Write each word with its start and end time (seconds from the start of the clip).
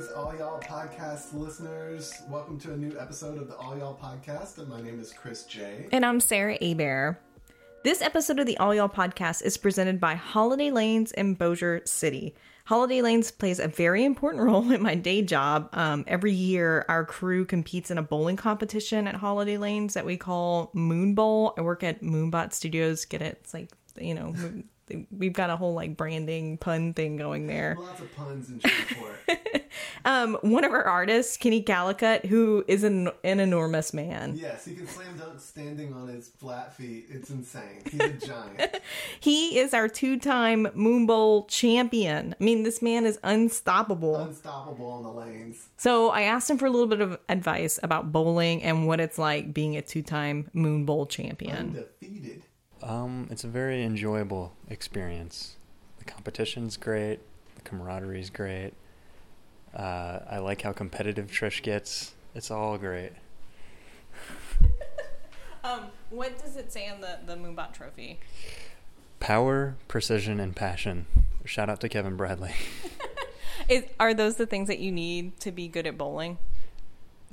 Greetings, 0.00 0.16
all 0.16 0.34
y'all 0.34 0.60
podcast 0.60 1.34
listeners. 1.34 2.22
Welcome 2.30 2.58
to 2.60 2.72
a 2.72 2.76
new 2.76 2.98
episode 2.98 3.36
of 3.36 3.48
the 3.48 3.56
All 3.56 3.76
Y'all 3.76 3.98
Podcast, 4.02 4.56
and 4.56 4.66
my 4.66 4.80
name 4.80 4.98
is 4.98 5.12
Chris 5.12 5.44
J. 5.44 5.88
And 5.92 6.06
I'm 6.06 6.20
Sarah 6.20 6.56
Abear. 6.62 7.18
This 7.84 8.00
episode 8.00 8.38
of 8.38 8.46
the 8.46 8.56
All 8.56 8.74
Y'all 8.74 8.88
Podcast 8.88 9.42
is 9.42 9.58
presented 9.58 10.00
by 10.00 10.14
Holiday 10.14 10.70
Lanes 10.70 11.12
in 11.12 11.34
Bossier 11.34 11.82
City. 11.84 12.34
Holiday 12.64 13.02
Lanes 13.02 13.30
plays 13.30 13.58
a 13.58 13.68
very 13.68 14.06
important 14.06 14.42
role 14.46 14.72
in 14.72 14.82
my 14.82 14.94
day 14.94 15.20
job. 15.20 15.68
Um, 15.74 16.04
every 16.06 16.32
year, 16.32 16.86
our 16.88 17.04
crew 17.04 17.44
competes 17.44 17.90
in 17.90 17.98
a 17.98 18.02
bowling 18.02 18.36
competition 18.36 19.06
at 19.06 19.16
Holiday 19.16 19.58
Lanes 19.58 19.92
that 19.92 20.06
we 20.06 20.16
call 20.16 20.70
Moon 20.72 21.14
Bowl. 21.14 21.52
I 21.58 21.60
work 21.60 21.82
at 21.82 22.00
Moonbot 22.00 22.54
Studios. 22.54 23.04
Get 23.04 23.20
it? 23.20 23.40
It's 23.42 23.52
like 23.52 23.68
you 23.98 24.14
know, 24.14 24.34
we've 25.10 25.32
got 25.32 25.50
a 25.50 25.56
whole 25.56 25.74
like 25.74 25.96
branding 25.96 26.58
pun 26.58 26.94
thing 26.94 27.16
going 27.16 27.46
there. 27.46 27.76
Lots 27.78 28.00
of 28.00 28.14
puns 28.16 28.50
in 28.50 28.60
Shreveport. 28.60 29.64
um, 30.04 30.38
one 30.42 30.64
of 30.64 30.72
our 30.72 30.84
artists, 30.84 31.36
Kenny 31.36 31.62
Calicut, 31.62 32.26
who 32.26 32.64
is 32.68 32.84
an, 32.84 33.10
an 33.24 33.40
enormous 33.40 33.92
man. 33.94 34.34
yes, 34.36 34.64
he 34.64 34.74
can 34.74 34.86
slam 34.86 35.16
dunk 35.18 35.40
standing 35.40 35.92
on 35.92 36.08
his 36.08 36.28
flat 36.28 36.74
feet. 36.74 37.06
It's 37.10 37.30
insane. 37.30 37.82
He's 37.90 38.00
a 38.00 38.08
giant. 38.26 38.76
He 39.20 39.58
is 39.58 39.74
our 39.74 39.88
two-time 39.88 40.68
Moon 40.74 41.06
Bowl 41.06 41.46
champion. 41.46 42.34
I 42.40 42.44
mean, 42.44 42.62
this 42.62 42.82
man 42.82 43.06
is 43.06 43.18
unstoppable. 43.22 44.16
Unstoppable 44.16 44.90
on 44.90 45.02
the 45.02 45.10
lanes. 45.10 45.68
So 45.76 46.10
I 46.10 46.22
asked 46.22 46.50
him 46.50 46.58
for 46.58 46.66
a 46.66 46.70
little 46.70 46.86
bit 46.86 47.00
of 47.00 47.18
advice 47.28 47.78
about 47.82 48.12
bowling 48.12 48.62
and 48.62 48.86
what 48.86 49.00
it's 49.00 49.18
like 49.18 49.52
being 49.54 49.76
a 49.76 49.82
two-time 49.82 50.50
Moon 50.52 50.84
Bowl 50.84 51.06
champion. 51.06 51.56
Undefeated. 52.02 52.42
Um, 52.82 53.28
it's 53.30 53.44
a 53.44 53.48
very 53.48 53.82
enjoyable 53.84 54.52
experience. 54.68 55.56
The 55.98 56.04
competition's 56.04 56.76
great. 56.76 57.20
The 57.56 57.62
camaraderie's 57.62 58.30
great. 58.30 58.72
Uh, 59.74 60.20
I 60.28 60.38
like 60.38 60.62
how 60.62 60.72
competitive 60.72 61.30
Trish 61.30 61.62
gets. 61.62 62.14
It's 62.34 62.50
all 62.50 62.78
great. 62.78 63.12
Um, 65.62 65.88
what 66.08 66.38
does 66.42 66.56
it 66.56 66.72
say 66.72 66.88
on 66.88 67.00
the 67.00 67.18
the 67.26 67.36
Moonbot 67.36 67.74
trophy? 67.74 68.18
Power, 69.18 69.76
precision, 69.88 70.40
and 70.40 70.56
passion. 70.56 71.06
Shout 71.44 71.68
out 71.68 71.80
to 71.82 71.88
Kevin 71.88 72.16
Bradley. 72.16 72.54
Is, 73.68 73.84
are 73.98 74.14
those 74.14 74.36
the 74.36 74.46
things 74.46 74.68
that 74.68 74.78
you 74.78 74.90
need 74.90 75.38
to 75.40 75.52
be 75.52 75.68
good 75.68 75.86
at 75.86 75.98
bowling? 75.98 76.38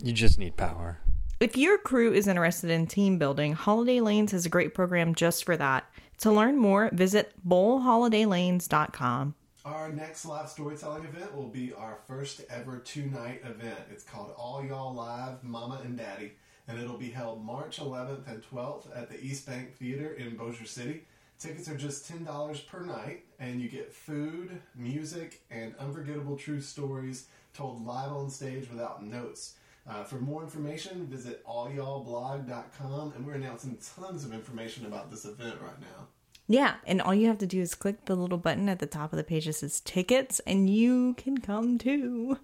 You 0.04 0.11
just 0.11 0.38
need 0.38 0.58
power. 0.58 1.00
If 1.39 1.55
your 1.55 1.77
crew 1.77 2.13
is 2.13 2.27
interested 2.27 2.71
in 2.71 2.88
team 2.88 3.19
building, 3.19 3.53
Holiday 3.53 4.02
Lanes 4.02 4.31
has 4.31 4.47
a 4.47 4.49
great 4.49 4.73
program 4.73 5.13
just 5.13 5.43
for 5.43 5.55
that. 5.55 5.88
To 6.21 6.31
learn 6.31 6.57
more, 6.57 6.89
visit 6.91 7.31
bowlholidaylanes.com. 7.47 9.35
Our 9.63 9.91
next 9.91 10.25
live 10.25 10.49
storytelling 10.49 11.03
event 11.03 11.35
will 11.35 11.49
be 11.49 11.73
our 11.73 11.99
first 12.08 12.41
ever 12.49 12.80
two 12.80 13.05
night 13.05 13.41
event. 13.43 13.77
It's 13.91 14.03
called 14.03 14.33
All 14.35 14.65
Y'all 14.65 14.95
Live 14.95 15.43
Mama 15.43 15.80
and 15.85 15.95
Daddy, 15.95 16.31
and 16.67 16.80
it'll 16.80 16.97
be 16.97 17.11
held 17.11 17.45
March 17.45 17.80
11th 17.80 18.27
and 18.27 18.41
12th 18.41 18.88
at 18.97 19.11
the 19.11 19.23
East 19.23 19.45
Bank 19.45 19.75
Theater 19.75 20.13
in 20.13 20.38
Bossier 20.38 20.65
City. 20.65 21.03
Tickets 21.38 21.69
are 21.69 21.77
just 21.77 22.11
$10 22.11 22.65
per 22.65 22.81
night, 22.81 23.25
and 23.39 23.61
you 23.61 23.69
get 23.69 23.93
food, 23.93 24.59
music, 24.75 25.43
and 25.52 25.75
unforgettable 25.77 26.35
true 26.35 26.61
stories 26.61 27.27
told 27.53 27.85
live 27.85 28.11
on 28.11 28.31
stage 28.31 28.67
without 28.71 29.05
notes. 29.05 29.53
Uh, 29.89 30.03
for 30.03 30.16
more 30.16 30.43
information, 30.43 31.07
visit 31.07 31.45
allyallblog.com, 31.45 33.13
and 33.16 33.25
we're 33.25 33.33
announcing 33.33 33.77
tons 33.95 34.25
of 34.25 34.33
information 34.33 34.85
about 34.85 35.09
this 35.09 35.23
event 35.23 35.55
right 35.61 35.80
now. 35.80 36.07
Yeah, 36.47 36.75
and 36.85 37.02
all 37.02 37.13
you 37.13 37.27
have 37.27 37.38
to 37.39 37.47
do 37.47 37.61
is 37.61 37.75
click 37.75 38.05
the 38.05 38.15
little 38.15 38.38
button 38.38 38.67
at 38.69 38.80
the 38.80 38.85
top 38.85 39.13
of 39.13 39.17
the 39.17 39.23
page 39.23 39.45
that 39.45 39.53
says 39.53 39.80
tickets, 39.80 40.39
and 40.41 40.69
you 40.69 41.13
can 41.13 41.38
come 41.38 41.77
too. 41.77 42.38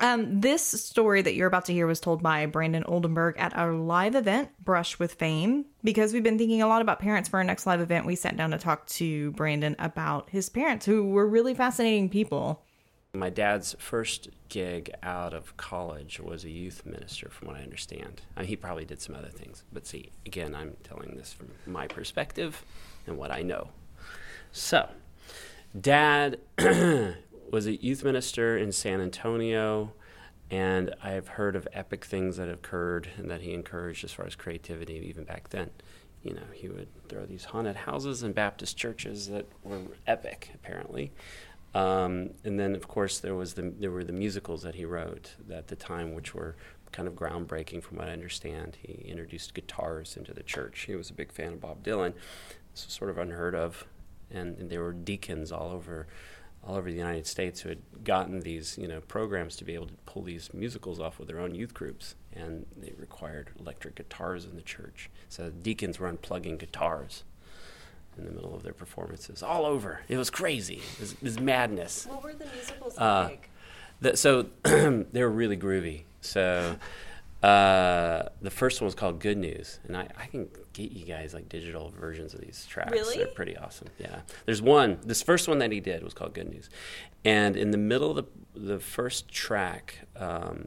Um, 0.00 0.40
this 0.40 0.62
story 0.62 1.22
that 1.22 1.34
you're 1.34 1.48
about 1.48 1.64
to 1.66 1.72
hear 1.72 1.86
was 1.86 2.00
told 2.00 2.22
by 2.22 2.46
Brandon 2.46 2.84
Oldenburg 2.84 3.36
at 3.36 3.56
our 3.56 3.72
live 3.72 4.14
event, 4.14 4.50
Brush 4.62 4.98
with 4.98 5.14
Fame. 5.14 5.64
Because 5.82 6.12
we've 6.12 6.22
been 6.22 6.38
thinking 6.38 6.62
a 6.62 6.68
lot 6.68 6.82
about 6.82 7.00
parents 7.00 7.28
for 7.28 7.38
our 7.38 7.44
next 7.44 7.66
live 7.66 7.80
event, 7.80 8.06
we 8.06 8.14
sat 8.14 8.36
down 8.36 8.52
to 8.52 8.58
talk 8.58 8.86
to 8.88 9.32
Brandon 9.32 9.74
about 9.78 10.30
his 10.30 10.48
parents, 10.48 10.86
who 10.86 11.08
were 11.10 11.26
really 11.26 11.54
fascinating 11.54 12.08
people. 12.08 12.62
My 13.14 13.30
dad's 13.30 13.74
first 13.78 14.28
gig 14.50 14.90
out 15.02 15.32
of 15.32 15.56
college 15.56 16.20
was 16.20 16.44
a 16.44 16.50
youth 16.50 16.84
minister, 16.84 17.30
from 17.30 17.48
what 17.48 17.56
I 17.56 17.62
understand. 17.62 18.20
I 18.36 18.40
mean, 18.40 18.48
he 18.48 18.56
probably 18.56 18.84
did 18.84 19.00
some 19.00 19.14
other 19.14 19.30
things, 19.30 19.64
but 19.72 19.86
see, 19.86 20.10
again, 20.26 20.54
I'm 20.54 20.76
telling 20.84 21.16
this 21.16 21.32
from 21.32 21.48
my 21.66 21.86
perspective 21.86 22.62
and 23.06 23.16
what 23.16 23.30
I 23.30 23.40
know. 23.40 23.70
So, 24.52 24.90
dad 25.78 26.38
was 27.50 27.66
a 27.66 27.82
youth 27.82 28.04
minister 28.04 28.58
in 28.58 28.72
San 28.72 29.00
Antonio, 29.00 29.94
and 30.50 30.94
I've 31.02 31.28
heard 31.28 31.56
of 31.56 31.66
epic 31.72 32.04
things 32.04 32.36
that 32.36 32.48
have 32.48 32.58
occurred 32.58 33.08
and 33.16 33.30
that 33.30 33.40
he 33.40 33.54
encouraged 33.54 34.04
as 34.04 34.12
far 34.12 34.26
as 34.26 34.36
creativity, 34.36 35.02
even 35.08 35.24
back 35.24 35.48
then. 35.48 35.70
You 36.22 36.34
know, 36.34 36.46
he 36.52 36.68
would 36.68 36.88
throw 37.08 37.24
these 37.24 37.46
haunted 37.46 37.76
houses 37.76 38.22
in 38.22 38.32
Baptist 38.32 38.76
churches 38.76 39.28
that 39.28 39.46
were 39.62 39.80
epic, 40.06 40.50
apparently. 40.54 41.12
Um, 41.74 42.30
and 42.44 42.58
then, 42.58 42.74
of 42.74 42.88
course, 42.88 43.18
there 43.18 43.34
was 43.34 43.54
the 43.54 43.72
there 43.78 43.90
were 43.90 44.04
the 44.04 44.12
musicals 44.12 44.62
that 44.62 44.74
he 44.74 44.84
wrote 44.84 45.34
at 45.52 45.68
the 45.68 45.76
time, 45.76 46.14
which 46.14 46.34
were 46.34 46.56
kind 46.92 47.06
of 47.06 47.14
groundbreaking, 47.14 47.82
from 47.82 47.98
what 47.98 48.08
I 48.08 48.12
understand. 48.12 48.78
He 48.80 48.94
introduced 49.06 49.54
guitars 49.54 50.16
into 50.16 50.32
the 50.32 50.42
church. 50.42 50.80
He 50.86 50.94
was 50.94 51.10
a 51.10 51.14
big 51.14 51.32
fan 51.32 51.54
of 51.54 51.60
Bob 51.60 51.84
Dylan. 51.84 52.14
This 52.72 52.86
was 52.86 52.94
sort 52.94 53.10
of 53.10 53.18
unheard 53.18 53.54
of, 53.54 53.86
and, 54.30 54.56
and 54.58 54.70
there 54.70 54.82
were 54.82 54.92
deacons 54.92 55.52
all 55.52 55.70
over 55.70 56.06
all 56.64 56.74
over 56.74 56.90
the 56.90 56.96
United 56.96 57.26
States 57.26 57.60
who 57.60 57.68
had 57.68 57.78
gotten 58.02 58.40
these 58.40 58.76
you 58.78 58.88
know 58.88 59.00
programs 59.02 59.54
to 59.56 59.64
be 59.64 59.74
able 59.74 59.86
to 59.86 59.94
pull 60.06 60.22
these 60.22 60.52
musicals 60.52 60.98
off 60.98 61.18
with 61.18 61.28
their 61.28 61.40
own 61.40 61.54
youth 61.54 61.74
groups, 61.74 62.14
and 62.32 62.64
they 62.76 62.92
required 62.96 63.50
electric 63.60 63.94
guitars 63.94 64.46
in 64.46 64.56
the 64.56 64.62
church. 64.62 65.10
So 65.28 65.50
deacons 65.50 65.98
were 65.98 66.10
unplugging 66.10 66.58
guitars 66.58 67.24
in 68.18 68.24
the 68.24 68.32
middle 68.32 68.54
of 68.54 68.62
their 68.62 68.72
performances 68.72 69.42
all 69.42 69.64
over. 69.64 70.00
It 70.08 70.16
was 70.16 70.30
crazy. 70.30 70.82
It 70.94 71.00
was, 71.00 71.12
it 71.12 71.22
was 71.22 71.40
madness. 71.40 72.06
What 72.06 72.22
were 72.24 72.32
the 72.34 72.46
musicals 72.54 72.98
Uh, 72.98 73.30
The, 74.00 74.16
so 74.16 74.46
they 74.64 75.22
were 75.22 75.30
really 75.30 75.56
groovy. 75.56 76.02
So 76.20 76.76
uh, 77.42 78.24
the 78.42 78.50
first 78.50 78.80
one 78.80 78.86
was 78.86 78.94
called 78.94 79.20
Good 79.20 79.38
News, 79.38 79.78
and 79.86 79.96
I, 79.96 80.08
I 80.18 80.26
can 80.26 80.48
get 80.72 80.90
you 80.90 81.04
guys 81.04 81.34
like 81.34 81.48
digital 81.48 81.90
versions 81.90 82.34
of 82.34 82.40
these 82.40 82.66
tracks. 82.66 82.90
Really? 82.92 83.16
They're 83.16 83.26
pretty 83.28 83.56
awesome. 83.56 83.88
Yeah. 83.98 84.20
There's 84.44 84.60
one. 84.60 84.98
This 85.04 85.22
first 85.22 85.46
one 85.48 85.58
that 85.60 85.70
he 85.70 85.80
did 85.80 86.02
was 86.02 86.14
called 86.14 86.34
Good 86.34 86.48
News, 86.50 86.68
and 87.24 87.56
in 87.56 87.70
the 87.70 87.78
middle 87.78 88.10
of 88.10 88.16
the 88.16 88.24
the 88.60 88.80
first 88.80 89.28
track, 89.28 90.00
um, 90.16 90.66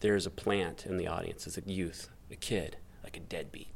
there's 0.00 0.24
a 0.24 0.30
plant 0.30 0.86
in 0.86 0.98
the 0.98 1.08
audience. 1.08 1.48
It's 1.48 1.58
a 1.58 1.62
youth, 1.68 2.08
a 2.30 2.36
kid, 2.36 2.76
like 3.02 3.16
a 3.16 3.20
deadbeat. 3.20 3.66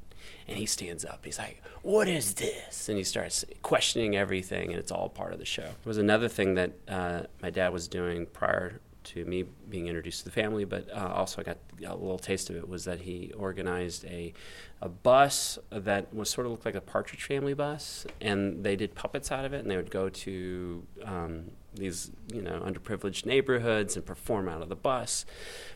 And 0.52 0.58
he 0.60 0.66
stands 0.66 1.02
up. 1.02 1.24
He's 1.24 1.38
like, 1.38 1.62
"What 1.80 2.08
is 2.08 2.34
this?" 2.34 2.90
And 2.90 2.98
he 2.98 3.04
starts 3.04 3.42
questioning 3.62 4.16
everything, 4.16 4.70
and 4.70 4.78
it's 4.78 4.92
all 4.92 5.08
part 5.08 5.32
of 5.32 5.38
the 5.38 5.46
show. 5.46 5.62
It 5.62 5.86
was 5.86 5.96
another 5.96 6.28
thing 6.28 6.54
that 6.56 6.72
uh, 6.86 7.22
my 7.40 7.48
dad 7.48 7.72
was 7.72 7.88
doing 7.88 8.26
prior 8.26 8.80
to 9.04 9.24
me 9.24 9.44
being 9.68 9.86
introduced 9.88 10.20
to 10.20 10.24
the 10.26 10.30
family, 10.30 10.66
but 10.66 10.88
uh, 10.92 11.12
also 11.14 11.40
I 11.40 11.44
got 11.44 11.58
a 11.84 11.94
little 11.94 12.18
taste 12.18 12.50
of 12.50 12.56
it. 12.56 12.68
Was 12.68 12.84
that 12.84 13.00
he 13.00 13.32
organized 13.34 14.04
a 14.04 14.34
a 14.82 14.90
bus 14.90 15.58
that 15.70 16.12
was 16.14 16.28
sort 16.28 16.46
of 16.46 16.50
looked 16.50 16.66
like 16.66 16.74
a 16.74 16.82
Partridge 16.82 17.24
Family 17.24 17.54
bus, 17.54 18.06
and 18.20 18.62
they 18.62 18.76
did 18.76 18.94
puppets 18.94 19.32
out 19.32 19.46
of 19.46 19.54
it, 19.54 19.62
and 19.62 19.70
they 19.70 19.76
would 19.76 19.90
go 19.90 20.10
to 20.10 20.86
um, 21.04 21.50
these 21.74 22.10
you 22.32 22.42
know 22.42 22.60
underprivileged 22.60 23.26
neighborhoods 23.26 23.96
and 23.96 24.04
perform 24.04 24.48
out 24.48 24.62
of 24.62 24.68
the 24.68 24.76
bus 24.76 25.24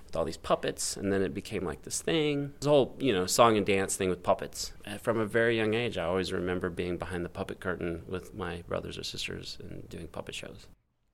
with 0.06 0.16
all 0.16 0.24
these 0.24 0.36
puppets, 0.36 0.96
and 0.96 1.12
then 1.12 1.22
it 1.22 1.34
became 1.34 1.64
like 1.64 1.82
this 1.82 2.00
thing. 2.00 2.52
This 2.60 2.68
whole, 2.68 2.96
you 2.98 3.12
know, 3.12 3.26
song 3.26 3.56
and 3.56 3.66
dance 3.66 3.96
thing 3.96 4.08
with 4.08 4.22
puppets. 4.22 4.72
Uh, 4.86 4.98
From 4.98 5.18
a 5.18 5.26
very 5.26 5.56
young 5.56 5.74
age, 5.74 5.98
I 5.98 6.04
always 6.04 6.32
remember 6.32 6.70
being 6.70 6.96
behind 6.96 7.24
the 7.24 7.28
puppet 7.28 7.60
curtain 7.60 8.02
with 8.08 8.34
my 8.34 8.62
brothers 8.68 8.96
or 8.96 9.02
sisters 9.02 9.58
and 9.60 9.88
doing 9.88 10.06
puppet 10.06 10.34
shows. 10.34 10.66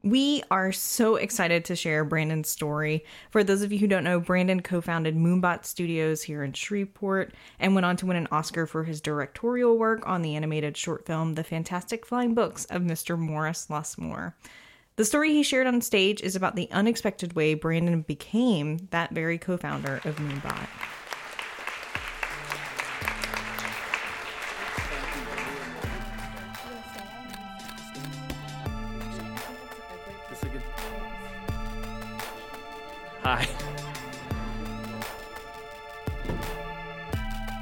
We 0.04 0.42
are 0.50 0.72
so 0.72 1.14
excited 1.14 1.64
to 1.66 1.76
share 1.76 2.04
Brandon's 2.04 2.48
story. 2.48 3.04
For 3.30 3.44
those 3.44 3.62
of 3.62 3.72
you 3.72 3.78
who 3.78 3.86
don't 3.86 4.02
know, 4.02 4.18
Brandon 4.18 4.60
co 4.60 4.80
founded 4.80 5.14
Moonbot 5.16 5.64
Studios 5.64 6.22
here 6.22 6.42
in 6.42 6.52
Shreveport 6.54 7.32
and 7.60 7.74
went 7.76 7.84
on 7.84 7.96
to 7.98 8.06
win 8.06 8.16
an 8.16 8.26
Oscar 8.32 8.66
for 8.66 8.82
his 8.82 9.00
directorial 9.00 9.78
work 9.78 10.04
on 10.04 10.22
the 10.22 10.34
animated 10.34 10.76
short 10.76 11.06
film 11.06 11.36
The 11.36 11.44
Fantastic 11.44 12.04
Flying 12.04 12.34
Books 12.34 12.64
of 12.64 12.82
Mr. 12.82 13.16
Morris 13.16 13.70
Lessmore. 13.70 14.34
The 14.96 15.06
story 15.06 15.32
he 15.32 15.42
shared 15.42 15.66
on 15.66 15.80
stage 15.80 16.20
is 16.20 16.36
about 16.36 16.54
the 16.54 16.70
unexpected 16.70 17.32
way 17.32 17.54
Brandon 17.54 18.02
became 18.02 18.88
that 18.90 19.10
very 19.10 19.38
co 19.38 19.56
founder 19.56 20.02
of 20.04 20.16
Moonbot. 20.16 20.68
Hi. 33.22 33.48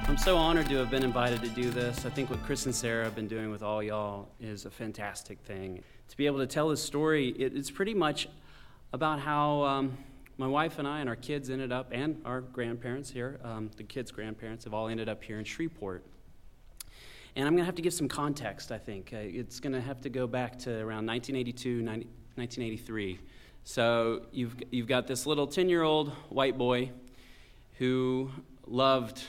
I'm 0.09 0.19
so 0.19 0.37
honored 0.37 0.69
to 0.69 0.77
have 0.79 0.91
been 0.91 1.05
invited 1.05 1.43
to 1.43 1.49
do 1.49 1.71
this. 1.71 2.05
I 2.05 2.11
think 2.11 2.29
what 2.29 2.43
Chris 2.43 2.67
and 2.67 2.75
Sarah 2.75 3.05
have 3.05 3.15
been 3.15 3.29
doing 3.29 3.53
with 3.53 3.63
all 3.63 3.81
y'all 3.81 4.31
is 4.41 4.65
a 4.65 4.71
fantastic 4.71 5.39
thing. 5.43 5.85
To 6.11 6.17
be 6.17 6.27
able 6.27 6.39
to 6.39 6.47
tell 6.47 6.69
this 6.69 6.83
story, 6.83 7.29
it, 7.29 7.57
it's 7.57 7.71
pretty 7.71 7.95
much 7.95 8.29
about 8.93 9.21
how 9.21 9.63
um, 9.63 9.97
my 10.39 10.49
wife 10.49 10.81
and 10.81 10.89
I 10.89 10.99
and 10.99 11.09
our 11.09 11.15
kids 11.15 11.51
ended 11.51 11.71
up, 11.71 11.91
and 11.93 12.21
our 12.25 12.41
grandparents 12.41 13.11
here, 13.11 13.39
um, 13.45 13.71
the 13.77 13.85
kids' 13.85 14.11
grandparents, 14.11 14.65
have 14.65 14.75
all 14.75 14.89
ended 14.89 15.09
up 15.09 15.23
here 15.23 15.39
in 15.39 15.45
Shreveport. 15.45 16.05
And 17.37 17.47
I'm 17.47 17.53
going 17.53 17.63
to 17.63 17.67
have 17.67 17.77
to 17.77 17.83
give 17.83 17.95
some 17.95 18.09
context, 18.09 18.73
I 18.73 18.79
think. 18.79 19.13
Uh, 19.13 19.19
it's 19.19 19.61
going 19.61 19.73
to 19.73 19.81
have 19.81 20.01
to 20.01 20.09
go 20.09 20.27
back 20.27 20.59
to 20.61 20.71
around 20.79 21.07
1982, 21.07 21.81
90, 21.81 22.07
1983. 22.35 23.21
So 23.63 24.27
you've, 24.33 24.57
you've 24.73 24.89
got 24.89 25.07
this 25.07 25.27
little 25.27 25.47
10 25.47 25.69
year 25.69 25.85
old 25.85 26.11
white 26.29 26.59
boy 26.59 26.91
who 27.79 28.33
loved, 28.67 29.23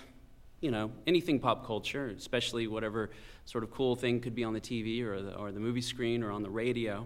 you 0.62 0.70
know, 0.70 0.92
anything 1.08 1.40
pop 1.40 1.66
culture, 1.66 2.08
especially 2.16 2.68
whatever 2.68 3.10
sort 3.46 3.64
of 3.64 3.72
cool 3.72 3.96
thing 3.96 4.22
could 4.22 4.36
be 4.36 4.44
on 4.44 4.54
the 4.54 4.62
TV 4.62 5.02
or 5.02 5.22
the, 5.22 5.36
or 5.36 5.52
the 5.52 5.60
movie 5.60 5.82
screen 5.82 6.24
or 6.24 6.32
on 6.32 6.44
the 6.44 6.50
radio. 6.50 7.06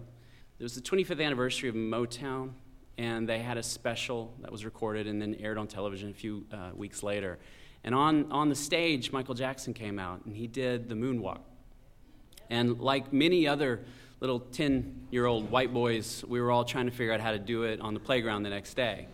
It 0.58 0.62
was 0.62 0.74
the 0.74 0.82
25th 0.82 1.24
anniversary 1.24 1.68
of 1.68 1.74
Motown, 1.74 2.52
and 2.98 3.28
they 3.28 3.38
had 3.38 3.56
a 3.56 3.62
special 3.62 4.34
that 4.42 4.52
was 4.52 4.64
recorded 4.64 5.06
and 5.06 5.20
then 5.20 5.34
aired 5.40 5.58
on 5.58 5.66
television 5.66 6.10
a 6.10 6.14
few 6.14 6.46
uh, 6.52 6.70
weeks 6.74 7.02
later. 7.02 7.38
And 7.82 7.94
on, 7.94 8.30
on 8.30 8.48
the 8.48 8.54
stage, 8.54 9.10
Michael 9.10 9.34
Jackson 9.34 9.72
came 9.72 9.98
out 9.98 10.24
and 10.26 10.34
he 10.34 10.46
did 10.46 10.88
the 10.88 10.94
moonwalk. 10.94 11.40
And 12.50 12.80
like 12.80 13.12
many 13.12 13.46
other 13.46 13.84
little 14.20 14.40
10 14.40 15.08
year 15.10 15.26
old 15.26 15.50
white 15.50 15.72
boys, 15.72 16.24
we 16.26 16.40
were 16.40 16.50
all 16.50 16.64
trying 16.64 16.86
to 16.86 16.92
figure 16.92 17.12
out 17.12 17.20
how 17.20 17.32
to 17.32 17.38
do 17.38 17.62
it 17.62 17.80
on 17.80 17.94
the 17.94 18.00
playground 18.00 18.42
the 18.42 18.50
next 18.50 18.74
day. 18.74 19.08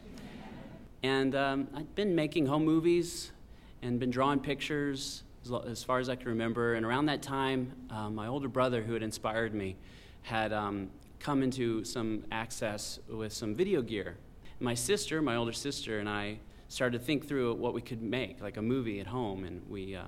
And 1.03 1.35
um, 1.35 1.69
I'd 1.75 1.95
been 1.95 2.15
making 2.15 2.47
home 2.47 2.65
movies 2.65 3.33
and 3.83 3.99
been 3.99 4.11
drawing 4.11 4.41
pictures 4.41 5.25
as 5.67 5.83
far 5.83 5.99
as 5.99 6.09
I 6.09 6.15
can 6.15 6.29
remember. 6.29 6.75
And 6.75 6.87
around 6.87 7.07
that 7.07 7.23
time, 7.23 7.73
uh, 7.91 8.09
my 8.09 8.29
older 8.29 8.49
brother, 8.49 8.83
who 8.83 8.93
had 8.93 9.03
inspired 9.03 9.55
me, 9.55 9.77
had 10.23 10.53
um, 10.53 10.91
come 11.19 11.43
into 11.43 11.85
some 11.85 12.25
access 12.31 13.01
with 13.09 13.33
some 13.33 13.55
video 13.55 13.83
gear. 13.83 14.17
My 14.61 14.75
sister, 14.75 15.21
my 15.21 15.35
older 15.35 15.53
sister, 15.53 15.99
and 15.99 16.09
I 16.09 16.39
started 16.69 16.99
to 16.99 17.05
think 17.05 17.27
through 17.27 17.55
what 17.55 17.75
we 17.75 17.83
could 17.83 18.03
make, 18.03 18.41
like 18.41 18.57
a 18.57 18.63
movie 18.63 19.01
at 19.01 19.07
home. 19.07 19.45
And 19.45 19.63
we, 19.69 19.97
uh, 19.97 20.05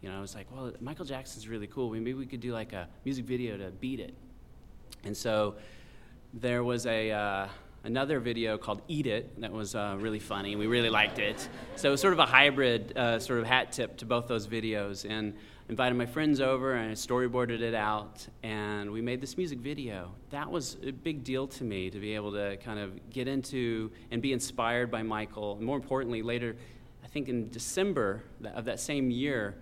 you 0.00 0.08
know, 0.08 0.16
I 0.16 0.20
was 0.20 0.34
like, 0.36 0.46
well, 0.54 0.72
Michael 0.80 1.04
Jackson's 1.04 1.48
really 1.48 1.66
cool. 1.66 1.90
Maybe 1.90 2.14
we 2.14 2.26
could 2.26 2.40
do 2.40 2.52
like 2.52 2.72
a 2.72 2.88
music 3.04 3.24
video 3.24 3.56
to 3.56 3.70
beat 3.70 3.98
it. 3.98 4.14
And 5.02 5.16
so 5.16 5.56
there 6.32 6.62
was 6.62 6.86
a. 6.86 7.10
Uh, 7.10 7.48
another 7.86 8.18
video 8.18 8.58
called 8.58 8.82
Eat 8.88 9.06
It 9.06 9.40
that 9.40 9.52
was 9.52 9.76
uh, 9.76 9.96
really 9.98 10.18
funny. 10.18 10.56
We 10.56 10.66
really 10.66 10.90
liked 10.90 11.20
it. 11.20 11.48
So 11.76 11.88
it 11.88 11.92
was 11.92 12.00
sort 12.00 12.12
of 12.12 12.18
a 12.18 12.26
hybrid 12.26 12.96
uh, 12.98 13.20
sort 13.20 13.38
of 13.38 13.46
hat 13.46 13.72
tip 13.72 13.96
to 13.98 14.04
both 14.04 14.26
those 14.26 14.48
videos. 14.48 15.08
And 15.08 15.34
invited 15.68 15.96
my 15.96 16.06
friends 16.06 16.40
over 16.40 16.74
and 16.74 16.90
I 16.90 16.94
storyboarded 16.94 17.60
it 17.60 17.74
out, 17.74 18.26
and 18.42 18.90
we 18.90 19.00
made 19.00 19.20
this 19.20 19.36
music 19.36 19.58
video. 19.58 20.12
That 20.30 20.50
was 20.50 20.76
a 20.84 20.92
big 20.92 21.24
deal 21.24 21.46
to 21.48 21.64
me 21.64 21.90
to 21.90 21.98
be 21.98 22.14
able 22.14 22.32
to 22.32 22.56
kind 22.58 22.78
of 22.78 23.10
get 23.10 23.26
into 23.26 23.90
and 24.10 24.22
be 24.22 24.32
inspired 24.32 24.90
by 24.90 25.02
Michael. 25.02 25.56
And 25.56 25.62
more 25.62 25.76
importantly, 25.76 26.22
later, 26.22 26.56
I 27.04 27.08
think 27.08 27.28
in 27.28 27.50
December 27.50 28.22
of 28.54 28.64
that 28.66 28.80
same 28.80 29.10
year, 29.10 29.56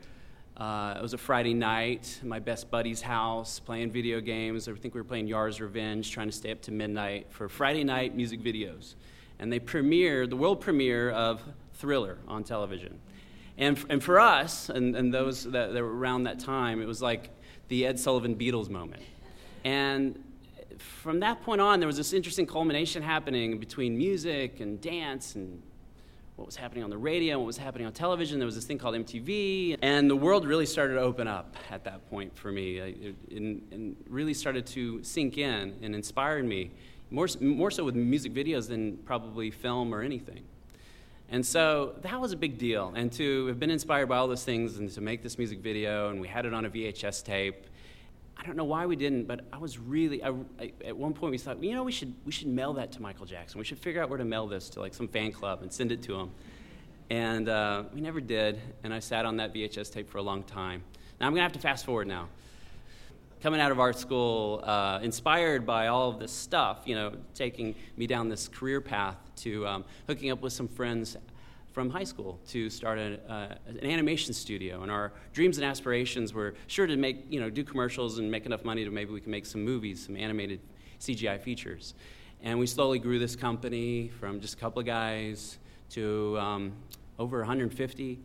uh, 0.57 0.95
it 0.97 1.03
was 1.03 1.15
a 1.15 1.19
Friday 1.19 1.53
night, 1.53 2.21
my 2.23 2.39
best 2.39 2.71
buddy's 2.71 3.01
house, 3.01 3.59
playing 3.59 3.91
video 3.91 4.21
games. 4.21 4.69
I 4.69 4.73
think 4.75 4.95
we 4.95 5.01
were 5.01 5.05
playing 5.05 5.27
Yars' 5.27 5.61
Revenge, 5.61 6.11
trying 6.13 6.29
to 6.29 6.37
stay 6.37 6.53
up 6.53 6.63
to 6.63 6.73
midnight 6.73 7.27
for 7.31 7.49
Friday 7.49 7.83
night 7.83 8.15
music 8.15 8.41
videos. 8.41 8.95
And 9.41 9.53
they 9.53 9.59
premiered 9.59 10.31
the 10.31 10.37
world 10.37 10.61
premiere 10.61 11.11
of 11.11 11.43
Thriller 11.75 12.19
on 12.29 12.45
television. 12.45 13.01
And, 13.59 13.85
and 13.89 14.03
for 14.03 14.21
us, 14.21 14.69
and, 14.69 14.95
and 14.95 15.13
those 15.13 15.43
that, 15.45 15.73
that 15.73 15.83
were 15.83 15.97
around 15.97 16.25
that 16.25 16.39
time, 16.39 16.81
it 16.81 16.87
was 16.87 17.03
like 17.03 17.31
the 17.67 17.87
Ed 17.87 17.99
Sullivan 17.99 18.37
Beatles 18.37 18.69
moment. 18.69 19.03
And 19.65 20.23
from 20.79 21.21
that 21.21 21.43
point 21.43 21.61
on, 21.61 21.81
there 21.81 21.87
was 21.89 21.97
this 21.97 22.13
interesting 22.13 22.47
culmination 22.47 23.03
happening 23.03 23.59
between 23.59 23.97
music 23.97 24.61
and 24.61 24.81
dance 24.81 25.35
and 25.35 25.63
what 26.37 26.47
was 26.47 26.57
happening 26.57 26.83
on 26.83 26.91
the 26.91 26.99
radio, 26.99 27.39
what 27.39 27.47
was 27.47 27.57
happening 27.57 27.87
on 27.87 27.93
television. 27.93 28.39
There 28.39 28.47
was 28.47 28.57
this 28.57 28.65
thing 28.65 28.79
called 28.79 28.97
MTV, 28.97 29.79
and 29.83 30.11
the 30.11 30.17
world 30.17 30.47
really 30.47 30.67
started 30.67 30.95
to 30.95 31.01
open 31.01 31.29
up 31.29 31.57
at 31.71 31.85
that 31.85 32.09
point 32.11 32.37
for 32.37 32.51
me, 32.51 33.05
and 33.31 33.97
really 34.09 34.35
started 34.35 34.67
to 34.67 35.03
sink 35.05 35.39
in 35.39 35.75
and 35.83 35.95
inspired 35.95 36.45
me 36.45 36.73
more, 37.11 37.29
more 37.41 37.71
so 37.71 37.85
with 37.85 37.95
music 37.95 38.35
videos 38.35 38.69
than 38.69 38.97
probably 38.99 39.51
film 39.51 39.95
or 39.95 40.03
anything. 40.03 40.43
And 41.31 41.47
so 41.47 41.95
that 42.03 42.21
was 42.21 42.33
a 42.33 42.37
big 42.37 42.59
deal. 42.59 42.93
And 42.95 43.11
to 43.13 43.47
have 43.47 43.59
been 43.59 43.71
inspired 43.71 44.09
by 44.09 44.17
all 44.17 44.29
those 44.29 44.45
things 44.45 44.77
and 44.79 44.91
to 44.91 45.01
make 45.01 45.23
this 45.23 45.39
music 45.39 45.61
video, 45.61 46.11
and 46.11 46.21
we 46.21 46.29
had 46.29 46.47
it 46.47 46.53
on 46.53 46.65
a 46.65 46.71
VHS 46.71 47.25
tape. 47.25 47.67
I 48.37 48.45
don't 48.45 48.57
know 48.57 48.65
why 48.65 48.87
we 48.87 48.97
didn't, 48.97 49.25
but 49.25 49.47
I 49.53 49.59
was 49.59 49.79
really, 49.79 50.23
I, 50.23 50.31
I, 50.59 50.73
at 50.85 50.97
one 50.97 51.15
point 51.15 51.31
we 51.31 51.39
thought, 51.39 51.63
you 51.63 51.75
know, 51.75 51.85
we 51.85 51.93
should, 51.93 52.15
we 52.25 52.33
should 52.33 52.49
mail 52.49 52.73
that 52.75 52.93
to 52.93 53.03
Michael 53.03 53.27
Jackson. 53.27 53.59
We 53.59 53.65
should 53.65 53.79
figure 53.79 54.03
out 54.03 54.09
where 54.09 54.19
to 54.19 54.25
mail 54.25 54.47
this 54.47 54.69
to 54.71 54.81
like 54.81 54.95
some 54.95 55.09
fan 55.09 55.33
club 55.33 55.63
and 55.63 55.73
send 55.73 55.93
it 55.93 56.03
to 56.03 56.15
him. 56.15 56.31
And 57.11 57.49
uh, 57.49 57.85
we 57.95 58.01
never 58.01 58.21
did, 58.21 58.61
and 58.83 58.93
I 58.93 58.99
sat 58.99 59.25
on 59.25 59.37
that 59.37 59.55
VHS 59.55 59.93
tape 59.93 60.11
for 60.11 60.19
a 60.19 60.23
long 60.23 60.43
time. 60.43 60.83
Now 61.21 61.27
I'm 61.27 61.35
to 61.35 61.41
have 61.41 61.53
to 61.53 61.59
fast 61.59 61.85
forward 61.85 62.07
now 62.07 62.29
coming 63.45 63.61
out 63.61 63.71
of 63.71 63.79
art 63.79 63.99
school, 63.99 64.63
uh, 64.65 64.99
inspired 65.03 65.67
by 65.67 65.89
all 65.89 66.09
of 66.09 66.19
this 66.19 66.33
stuff, 66.33 66.79
you 66.87 66.95
know, 66.95 67.13
taking 67.35 67.75
me 67.95 68.07
down 68.07 68.27
this 68.31 68.49
career 68.49 68.81
path 68.81 69.19
to 69.37 69.67
um, 69.67 69.85
hooking 70.07 70.31
up 70.31 70.41
with 70.41 70.51
some 70.51 70.67
friends 70.67 71.15
from 71.75 71.91
high 71.91 72.05
school 72.05 72.39
to 72.47 72.71
start 72.71 72.99
a, 72.99 73.19
uh, 73.29 73.55
an 73.67 73.85
animation 73.85 74.33
studio. 74.33 74.83
And 74.83 74.93
our 74.93 75.13
dreams 75.33 75.59
and 75.59 75.67
aspirations 75.67 76.33
were 76.33 76.55
sure 76.69 76.87
to 76.87 76.97
make, 76.97 77.27
you 77.29 77.41
know, 77.41 77.51
do 77.51 77.65
commercials 77.65 78.19
and 78.19 78.31
make 78.31 78.47
enough 78.47 78.65
money 78.65 78.85
to 78.85 78.91
maybe 78.93 79.13
we 79.13 79.21
can 79.21 79.33
make 79.33 79.45
some 79.45 79.65
movies, 79.65 80.07
some 80.07 80.17
animated 80.17 80.61
CGI 81.01 81.41
features. 81.41 81.95
And 82.45 82.61
we 82.61 82.69
slowly 82.69 83.01
grew 83.01 83.19
this 83.19 83.35
company 83.35 84.09
from 84.21 84.41
just 84.41 84.55
a 84.55 84.57
couple 84.57 84.79
of 84.79 84.87
guys 84.87 85.59
to 85.91 86.39
um, 86.39 86.75
over 87.19 87.39
150 87.39 88.21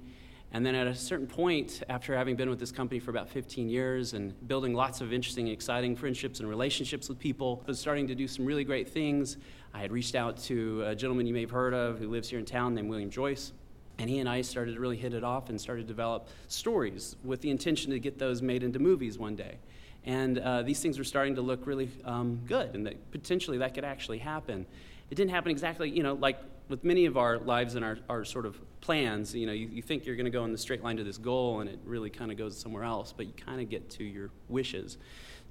and 0.51 0.65
then 0.65 0.73
at 0.73 0.87
a 0.87 0.95
certain 0.95 1.27
point, 1.27 1.83
after 1.89 2.15
having 2.15 2.35
been 2.35 2.49
with 2.49 2.59
this 2.59 2.71
company 2.71 2.99
for 2.99 3.11
about 3.11 3.29
15 3.29 3.69
years 3.69 4.13
and 4.13 4.33
building 4.47 4.73
lots 4.73 4.99
of 4.99 5.13
interesting, 5.13 5.45
and 5.45 5.53
exciting 5.53 5.95
friendships 5.95 6.39
and 6.39 6.49
relationships 6.49 7.07
with 7.07 7.19
people, 7.19 7.63
was 7.67 7.79
starting 7.79 8.07
to 8.07 8.15
do 8.15 8.27
some 8.27 8.45
really 8.45 8.63
great 8.63 8.89
things. 8.89 9.37
I 9.75 9.79
had 9.79 9.91
reached 9.91 10.15
out 10.15 10.37
to 10.45 10.83
a 10.85 10.95
gentleman 10.95 11.27
you 11.27 11.35
may 11.35 11.41
have 11.41 11.51
heard 11.51 11.75
of 11.75 11.99
who 11.99 12.09
lives 12.09 12.29
here 12.29 12.39
in 12.39 12.45
town 12.45 12.73
named 12.73 12.89
William 12.89 13.11
Joyce. 13.11 13.53
And 13.99 14.09
he 14.09 14.19
and 14.19 14.29
I 14.29 14.41
started 14.41 14.73
to 14.73 14.79
really 14.79 14.97
hit 14.97 15.13
it 15.13 15.23
off 15.23 15.49
and 15.49 15.59
started 15.61 15.83
to 15.83 15.87
develop 15.87 16.29
stories 16.47 17.15
with 17.23 17.41
the 17.41 17.51
intention 17.51 17.91
to 17.91 17.99
get 17.99 18.17
those 18.17 18.41
made 18.41 18.63
into 18.63 18.79
movies 18.79 19.19
one 19.19 19.35
day. 19.35 19.57
And 20.05 20.39
uh, 20.39 20.63
these 20.63 20.81
things 20.81 20.97
were 20.97 21.03
starting 21.03 21.35
to 21.35 21.41
look 21.41 21.67
really 21.67 21.89
um, 22.05 22.39
good, 22.47 22.73
and 22.73 22.87
that 22.87 23.11
potentially 23.11 23.57
that 23.59 23.75
could 23.75 23.83
actually 23.83 24.19
happen. 24.19 24.65
It 25.11 25.15
didn't 25.15 25.31
happen 25.31 25.51
exactly, 25.51 25.89
you 25.89 26.01
know, 26.01 26.13
like 26.13 26.39
with 26.69 26.83
many 26.83 27.05
of 27.05 27.17
our 27.17 27.39
lives 27.39 27.75
and 27.75 27.83
our, 27.83 27.97
our 28.07 28.23
sort 28.23 28.45
of 28.45 28.57
plans, 28.79 29.33
you 29.33 29.47
know, 29.47 29.51
you, 29.51 29.67
you 29.67 29.81
think 29.81 30.05
you're 30.05 30.15
going 30.15 30.25
to 30.25 30.31
go 30.31 30.45
in 30.45 30.51
the 30.51 30.57
straight 30.57 30.83
line 30.83 30.97
to 30.97 31.03
this 31.03 31.17
goal 31.17 31.61
and 31.61 31.69
it 31.69 31.79
really 31.83 32.11
kind 32.11 32.31
of 32.31 32.37
goes 32.37 32.57
somewhere 32.57 32.83
else, 32.83 33.11
but 33.11 33.25
you 33.25 33.33
kind 33.33 33.59
of 33.59 33.69
get 33.69 33.89
to 33.89 34.03
your 34.03 34.29
wishes. 34.47 34.97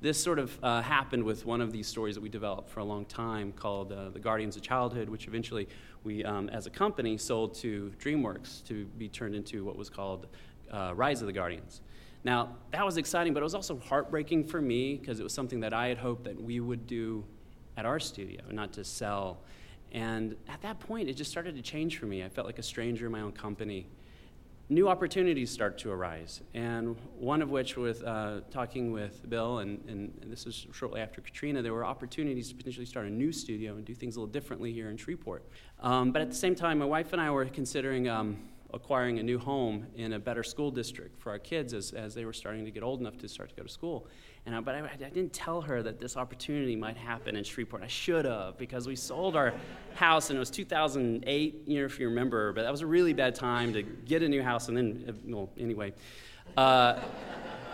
This 0.00 0.22
sort 0.22 0.38
of 0.38 0.56
uh, 0.62 0.80
happened 0.80 1.24
with 1.24 1.44
one 1.44 1.60
of 1.60 1.72
these 1.72 1.88
stories 1.88 2.14
that 2.14 2.20
we 2.20 2.28
developed 2.28 2.70
for 2.70 2.78
a 2.78 2.84
long 2.84 3.04
time 3.04 3.52
called 3.52 3.92
uh, 3.92 4.10
The 4.10 4.20
Guardians 4.20 4.54
of 4.54 4.62
Childhood, 4.62 5.08
which 5.08 5.26
eventually 5.26 5.68
we, 6.04 6.24
um, 6.24 6.48
as 6.50 6.66
a 6.66 6.70
company, 6.70 7.18
sold 7.18 7.54
to 7.56 7.92
DreamWorks 7.98 8.64
to 8.68 8.84
be 8.96 9.08
turned 9.08 9.34
into 9.34 9.64
what 9.64 9.76
was 9.76 9.90
called 9.90 10.28
uh, 10.70 10.92
Rise 10.94 11.20
of 11.20 11.26
the 11.26 11.32
Guardians. 11.32 11.80
Now, 12.22 12.56
that 12.70 12.84
was 12.84 12.96
exciting, 12.96 13.34
but 13.34 13.40
it 13.40 13.44
was 13.44 13.56
also 13.56 13.78
heartbreaking 13.78 14.44
for 14.44 14.60
me 14.60 14.96
because 14.96 15.18
it 15.18 15.24
was 15.24 15.32
something 15.32 15.60
that 15.60 15.72
I 15.72 15.88
had 15.88 15.98
hoped 15.98 16.24
that 16.24 16.40
we 16.40 16.60
would 16.60 16.86
do 16.86 17.24
at 17.76 17.84
our 17.84 17.98
studio, 17.98 18.42
not 18.50 18.72
to 18.74 18.84
sell 18.84 19.38
and 19.92 20.36
at 20.48 20.60
that 20.62 20.80
point, 20.80 21.08
it 21.08 21.14
just 21.14 21.30
started 21.30 21.56
to 21.56 21.62
change 21.62 21.98
for 21.98 22.06
me. 22.06 22.22
I 22.22 22.28
felt 22.28 22.46
like 22.46 22.58
a 22.58 22.62
stranger 22.62 23.06
in 23.06 23.12
my 23.12 23.20
own 23.20 23.32
company. 23.32 23.86
New 24.70 24.86
opportunities 24.86 25.50
start 25.50 25.78
to 25.78 25.90
arise, 25.90 26.42
and 26.52 26.94
one 27.18 27.40
of 27.40 27.48
which, 27.48 27.78
with 27.78 28.04
uh, 28.04 28.40
talking 28.50 28.92
with 28.92 29.26
Bill, 29.30 29.60
and, 29.60 29.82
and, 29.88 30.12
this 30.26 30.44
was 30.44 30.66
shortly 30.72 31.00
after 31.00 31.22
Katrina, 31.22 31.62
there 31.62 31.72
were 31.72 31.86
opportunities 31.86 32.50
to 32.50 32.54
potentially 32.54 32.84
start 32.84 33.06
a 33.06 33.10
new 33.10 33.32
studio 33.32 33.76
and 33.76 33.84
do 33.86 33.94
things 33.94 34.16
a 34.16 34.20
little 34.20 34.30
differently 34.30 34.70
here 34.70 34.90
in 34.90 34.98
Shreveport. 34.98 35.42
Um, 35.80 36.12
but 36.12 36.20
at 36.20 36.28
the 36.28 36.36
same 36.36 36.54
time, 36.54 36.78
my 36.78 36.84
wife 36.84 37.14
and 37.14 37.22
I 37.22 37.30
were 37.30 37.46
considering 37.46 38.10
um, 38.10 38.36
acquiring 38.74 39.18
a 39.18 39.22
new 39.22 39.38
home 39.38 39.86
in 39.96 40.12
a 40.12 40.18
better 40.18 40.42
school 40.42 40.70
district 40.70 41.18
for 41.18 41.30
our 41.30 41.38
kids 41.38 41.72
as, 41.72 41.92
as 41.92 42.14
they 42.14 42.26
were 42.26 42.34
starting 42.34 42.66
to 42.66 42.70
get 42.70 42.82
old 42.82 43.00
enough 43.00 43.16
to 43.18 43.28
start 43.28 43.48
to 43.48 43.56
go 43.56 43.62
to 43.62 43.68
school. 43.68 44.06
And 44.48 44.56
I, 44.56 44.60
but 44.60 44.74
I, 44.74 44.78
I, 44.78 44.96
didn't 44.96 45.34
tell 45.34 45.60
her 45.60 45.82
that 45.82 46.00
this 46.00 46.16
opportunity 46.16 46.74
might 46.74 46.96
happen 46.96 47.36
in 47.36 47.44
Shreveport. 47.44 47.82
I 47.82 47.86
should 47.86 48.24
have 48.24 48.56
because 48.56 48.86
we 48.86 48.96
sold 48.96 49.36
our 49.36 49.52
house 49.94 50.30
and 50.30 50.38
it 50.38 50.40
was 50.40 50.48
2008, 50.48 51.64
you 51.66 51.78
know, 51.78 51.84
if 51.84 52.00
you 52.00 52.08
remember. 52.08 52.54
But 52.54 52.62
that 52.62 52.72
was 52.72 52.80
a 52.80 52.86
really 52.86 53.12
bad 53.12 53.34
time 53.34 53.74
to 53.74 53.82
get 53.82 54.22
a 54.22 54.28
new 54.28 54.42
house. 54.42 54.68
And 54.68 54.76
then, 54.78 55.04
uh, 55.06 55.12
well, 55.26 55.50
anyway, 55.58 55.92
uh, 56.56 56.98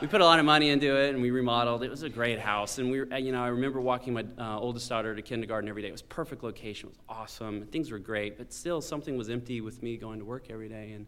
we 0.01 0.09
put 0.09 0.21
a 0.21 0.25
lot 0.25 0.41
of 0.41 0.45
money 0.45 0.71
into 0.71 0.97
it 1.01 1.11
and 1.11 1.23
we 1.23 1.31
remodeled. 1.31 1.85
It 1.85 1.91
was 1.91 2.03
a 2.03 2.09
great 2.09 2.41
house. 2.41 2.79
And 2.79 2.91
we, 2.91 2.99
were, 2.99 3.19
you 3.19 3.31
know, 3.31 3.45
I 3.45 3.47
remember 3.47 3.81
walking 3.81 4.13
my 4.13 4.25
uh, 4.37 4.59
oldest 4.59 4.89
daughter 4.89 5.15
to 5.15 5.23
kindergarten 5.23 5.69
every 5.69 5.83
day. 5.83 5.89
It 5.91 5.93
was 5.93 6.03
perfect 6.03 6.43
location. 6.43 6.89
It 6.89 6.97
was 6.97 7.01
awesome. 7.09 7.67
Things 7.67 7.93
were 7.93 8.01
great. 8.01 8.37
But 8.37 8.53
still, 8.53 8.81
something 8.81 9.17
was 9.17 9.31
empty 9.31 9.61
with 9.61 9.81
me 9.81 9.97
going 9.97 10.19
to 10.19 10.25
work 10.25 10.47
every 10.51 10.69
day. 10.69 10.91
And 10.91 11.07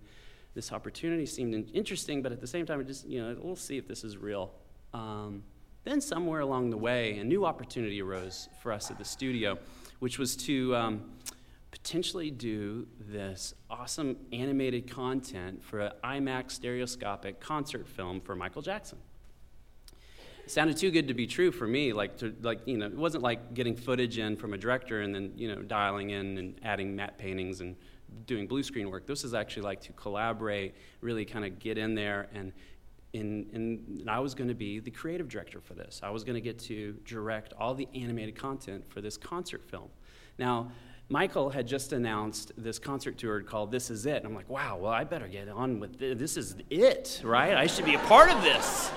this 0.55 0.71
opportunity 0.71 1.27
seemed 1.27 1.73
interesting, 1.75 2.23
but 2.23 2.31
at 2.31 2.41
the 2.41 2.47
same 2.47 2.67
time, 2.67 2.81
it 2.81 2.87
just, 2.87 3.05
you 3.05 3.21
know, 3.21 3.37
we'll 3.43 3.57
see 3.57 3.79
if 3.79 3.89
this 3.89 4.05
is 4.05 4.17
real. 4.17 4.53
Um, 4.95 5.43
then, 5.87 6.01
somewhere 6.01 6.41
along 6.41 6.71
the 6.71 6.77
way, 6.77 7.17
a 7.19 7.25
new 7.25 7.47
opportunity 7.47 8.03
arose 8.03 8.49
for 8.61 8.73
us 8.73 8.91
at 8.91 8.99
the 8.99 9.05
studio. 9.05 9.57
which 9.99 10.19
was 10.19 10.37
to 10.37 10.75
um, 10.77 11.03
potentially 11.71 12.31
do 12.31 12.87
this 13.01 13.55
awesome 13.71 14.17
animated 14.33 14.91
content 14.91 15.65
for 15.65 15.81
an 15.81 15.93
IMAX 16.05 16.51
stereoscopic 16.51 17.41
concert 17.41 17.87
film 17.89 18.21
for 18.21 18.35
Michael 18.35 18.63
Jackson. 18.63 18.99
It 20.45 20.51
sounded 20.51 20.77
too 20.77 20.91
good 20.91 21.09
to 21.09 21.15
be 21.15 21.27
true 21.27 21.51
for 21.51 21.67
me. 21.67 21.93
Like, 21.93 22.19
to, 22.19 22.35
like 22.43 22.61
you 22.67 22.77
know, 22.77 22.87
it 22.87 22.97
wasn't 22.97 23.23
like 23.23 23.55
getting 23.55 23.75
footage 23.77 24.19
in 24.19 24.37
from 24.37 24.55
a 24.55 24.59
director 24.59 25.01
and 25.01 25.15
then 25.15 25.33
you 25.37 25.49
know 25.49 25.63
dialing 25.63 26.11
in 26.11 26.39
and 26.39 26.61
adding 26.63 26.95
matte 26.95 27.17
paintings 27.17 27.61
and 27.61 27.77
doing 28.27 28.47
blue 28.47 28.63
screen 28.63 28.91
work. 28.91 29.07
This 29.07 29.25
is 29.25 29.35
actually 29.35 29.63
like 29.63 29.81
to 29.83 29.93
collaborate, 29.93 30.75
really 31.01 31.25
kind 31.25 31.45
of 31.45 31.59
get 31.59 31.79
in 31.79 31.95
there 31.95 32.29
and. 32.35 32.53
In, 33.17 33.47
and 33.53 34.11
I 34.11 34.21
was 34.21 34.35
going 34.35 34.49
to 34.49 34.55
be 34.55 34.79
the 34.79 34.91
creative 34.91 35.29
director 35.29 35.61
for 35.61 35.75
this. 35.75 36.01
I 36.03 36.11
was 36.11 36.25
going 36.25 36.35
to 36.35 36.41
get 36.41 36.59
to 36.61 36.93
direct 37.05 37.53
all 37.59 37.75
the 37.75 37.89
animated 37.95 38.37
content 38.37 38.85
for 38.89 39.01
this 39.01 39.17
concert 39.17 39.63
film. 39.69 39.89
Now, 40.39 40.71
Michael 41.09 41.51
had 41.51 41.69
just 41.69 41.93
announced 41.93 42.53
this 42.57 42.79
concert 42.79 43.17
tour 43.17 43.41
called 43.41 43.71
This 43.71 43.91
Is 43.91 44.07
It. 44.07 44.17
And 44.17 44.27
I'm 44.27 44.35
like, 44.35 44.49
wow, 44.49 44.77
well, 44.77 44.93
I 44.93 45.05
better 45.05 45.29
get 45.29 45.49
on 45.49 45.79
with 45.79 45.99
this. 45.99 46.19
This 46.19 46.37
is 46.37 46.57
it, 46.69 47.21
right? 47.25 47.55
I 47.55 47.67
should 47.67 47.85
be 47.85 47.95
a 47.95 48.01
part 48.01 48.31
of 48.31 48.43
this. 48.43 48.91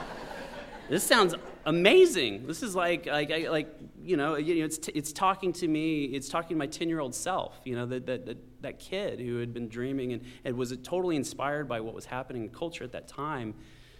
This 0.89 1.03
sounds 1.03 1.35
amazing. 1.65 2.47
This 2.47 2.63
is 2.63 2.75
like, 2.75 3.05
like, 3.05 3.29
like 3.47 3.67
you 4.01 4.17
know, 4.17 4.33
it's, 4.33 4.79
t- 4.79 4.91
it's 4.95 5.13
talking 5.13 5.53
to 5.53 5.67
me, 5.67 6.05
it's 6.05 6.29
talking 6.29 6.49
to 6.49 6.55
my 6.55 6.65
10 6.65 6.89
year 6.89 6.99
old 6.99 7.13
self, 7.13 7.59
you 7.63 7.75
know, 7.75 7.85
that, 7.85 8.07
that, 8.07 8.25
that, 8.25 8.38
that 8.61 8.79
kid 8.79 9.19
who 9.19 9.38
had 9.38 9.53
been 9.53 9.69
dreaming 9.69 10.13
and, 10.13 10.23
and 10.43 10.57
was 10.57 10.75
totally 10.81 11.15
inspired 11.15 11.67
by 11.67 11.79
what 11.79 11.93
was 11.93 12.05
happening 12.05 12.41
in 12.41 12.49
culture 12.49 12.83
at 12.83 12.91
that 12.93 13.07
time. 13.07 13.53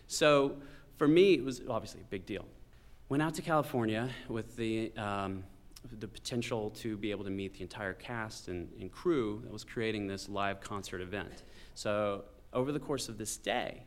So 0.10 0.58
for 0.98 1.08
me, 1.08 1.36
it 1.36 1.44
was 1.46 1.62
obviously 1.70 2.02
a 2.02 2.06
big 2.06 2.26
deal. 2.26 2.46
Went 3.10 3.22
out 3.22 3.36
to 3.36 3.44
California 3.44 4.10
with 4.28 4.56
the, 4.56 4.92
um, 4.98 5.44
the 6.00 6.08
potential 6.08 6.72
to 6.72 6.98
be 6.98 7.12
able 7.12 7.24
to 7.24 7.30
meet 7.30 7.54
the 7.54 7.62
entire 7.62 7.94
cast 7.94 8.48
and, 8.48 8.70
and 8.82 8.92
crew 8.92 9.40
that 9.44 9.54
was 9.54 9.64
creating 9.64 10.08
this 10.08 10.28
live 10.28 10.62
concert 10.62 11.02
event. 11.02 11.44
So 11.76 12.26
over 12.54 12.72
the 12.72 12.80
course 12.80 13.08
of 13.08 13.20
this 13.20 13.38
day, 13.38 13.84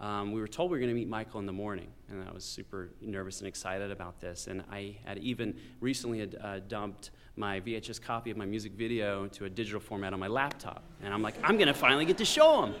um, 0.00 0.30
we 0.30 0.40
were 0.40 0.46
told 0.46 0.70
we 0.70 0.76
were 0.76 0.80
going 0.80 0.90
to 0.90 0.94
meet 0.94 1.08
Michael 1.08 1.40
in 1.40 1.46
the 1.46 1.52
morning, 1.52 1.88
and 2.08 2.22
I 2.22 2.32
was 2.32 2.44
super 2.44 2.90
nervous 3.00 3.40
and 3.40 3.48
excited 3.48 3.90
about 3.90 4.20
this. 4.20 4.46
And 4.46 4.62
I 4.70 4.96
had 5.04 5.18
even 5.18 5.58
recently 5.80 6.20
had, 6.20 6.36
uh, 6.40 6.60
dumped 6.68 7.10
my 7.34 7.60
VHS 7.60 8.00
copy 8.00 8.30
of 8.30 8.36
my 8.36 8.46
music 8.46 8.74
video 8.74 9.24
into 9.24 9.44
a 9.44 9.50
digital 9.50 9.80
format 9.80 10.12
on 10.12 10.20
my 10.20 10.28
laptop, 10.28 10.84
and 11.02 11.12
I'm 11.12 11.20
like, 11.22 11.34
I'm 11.42 11.56
going 11.56 11.66
to 11.66 11.74
finally 11.74 12.04
get 12.04 12.18
to 12.18 12.24
show 12.24 12.66
him. 12.66 12.74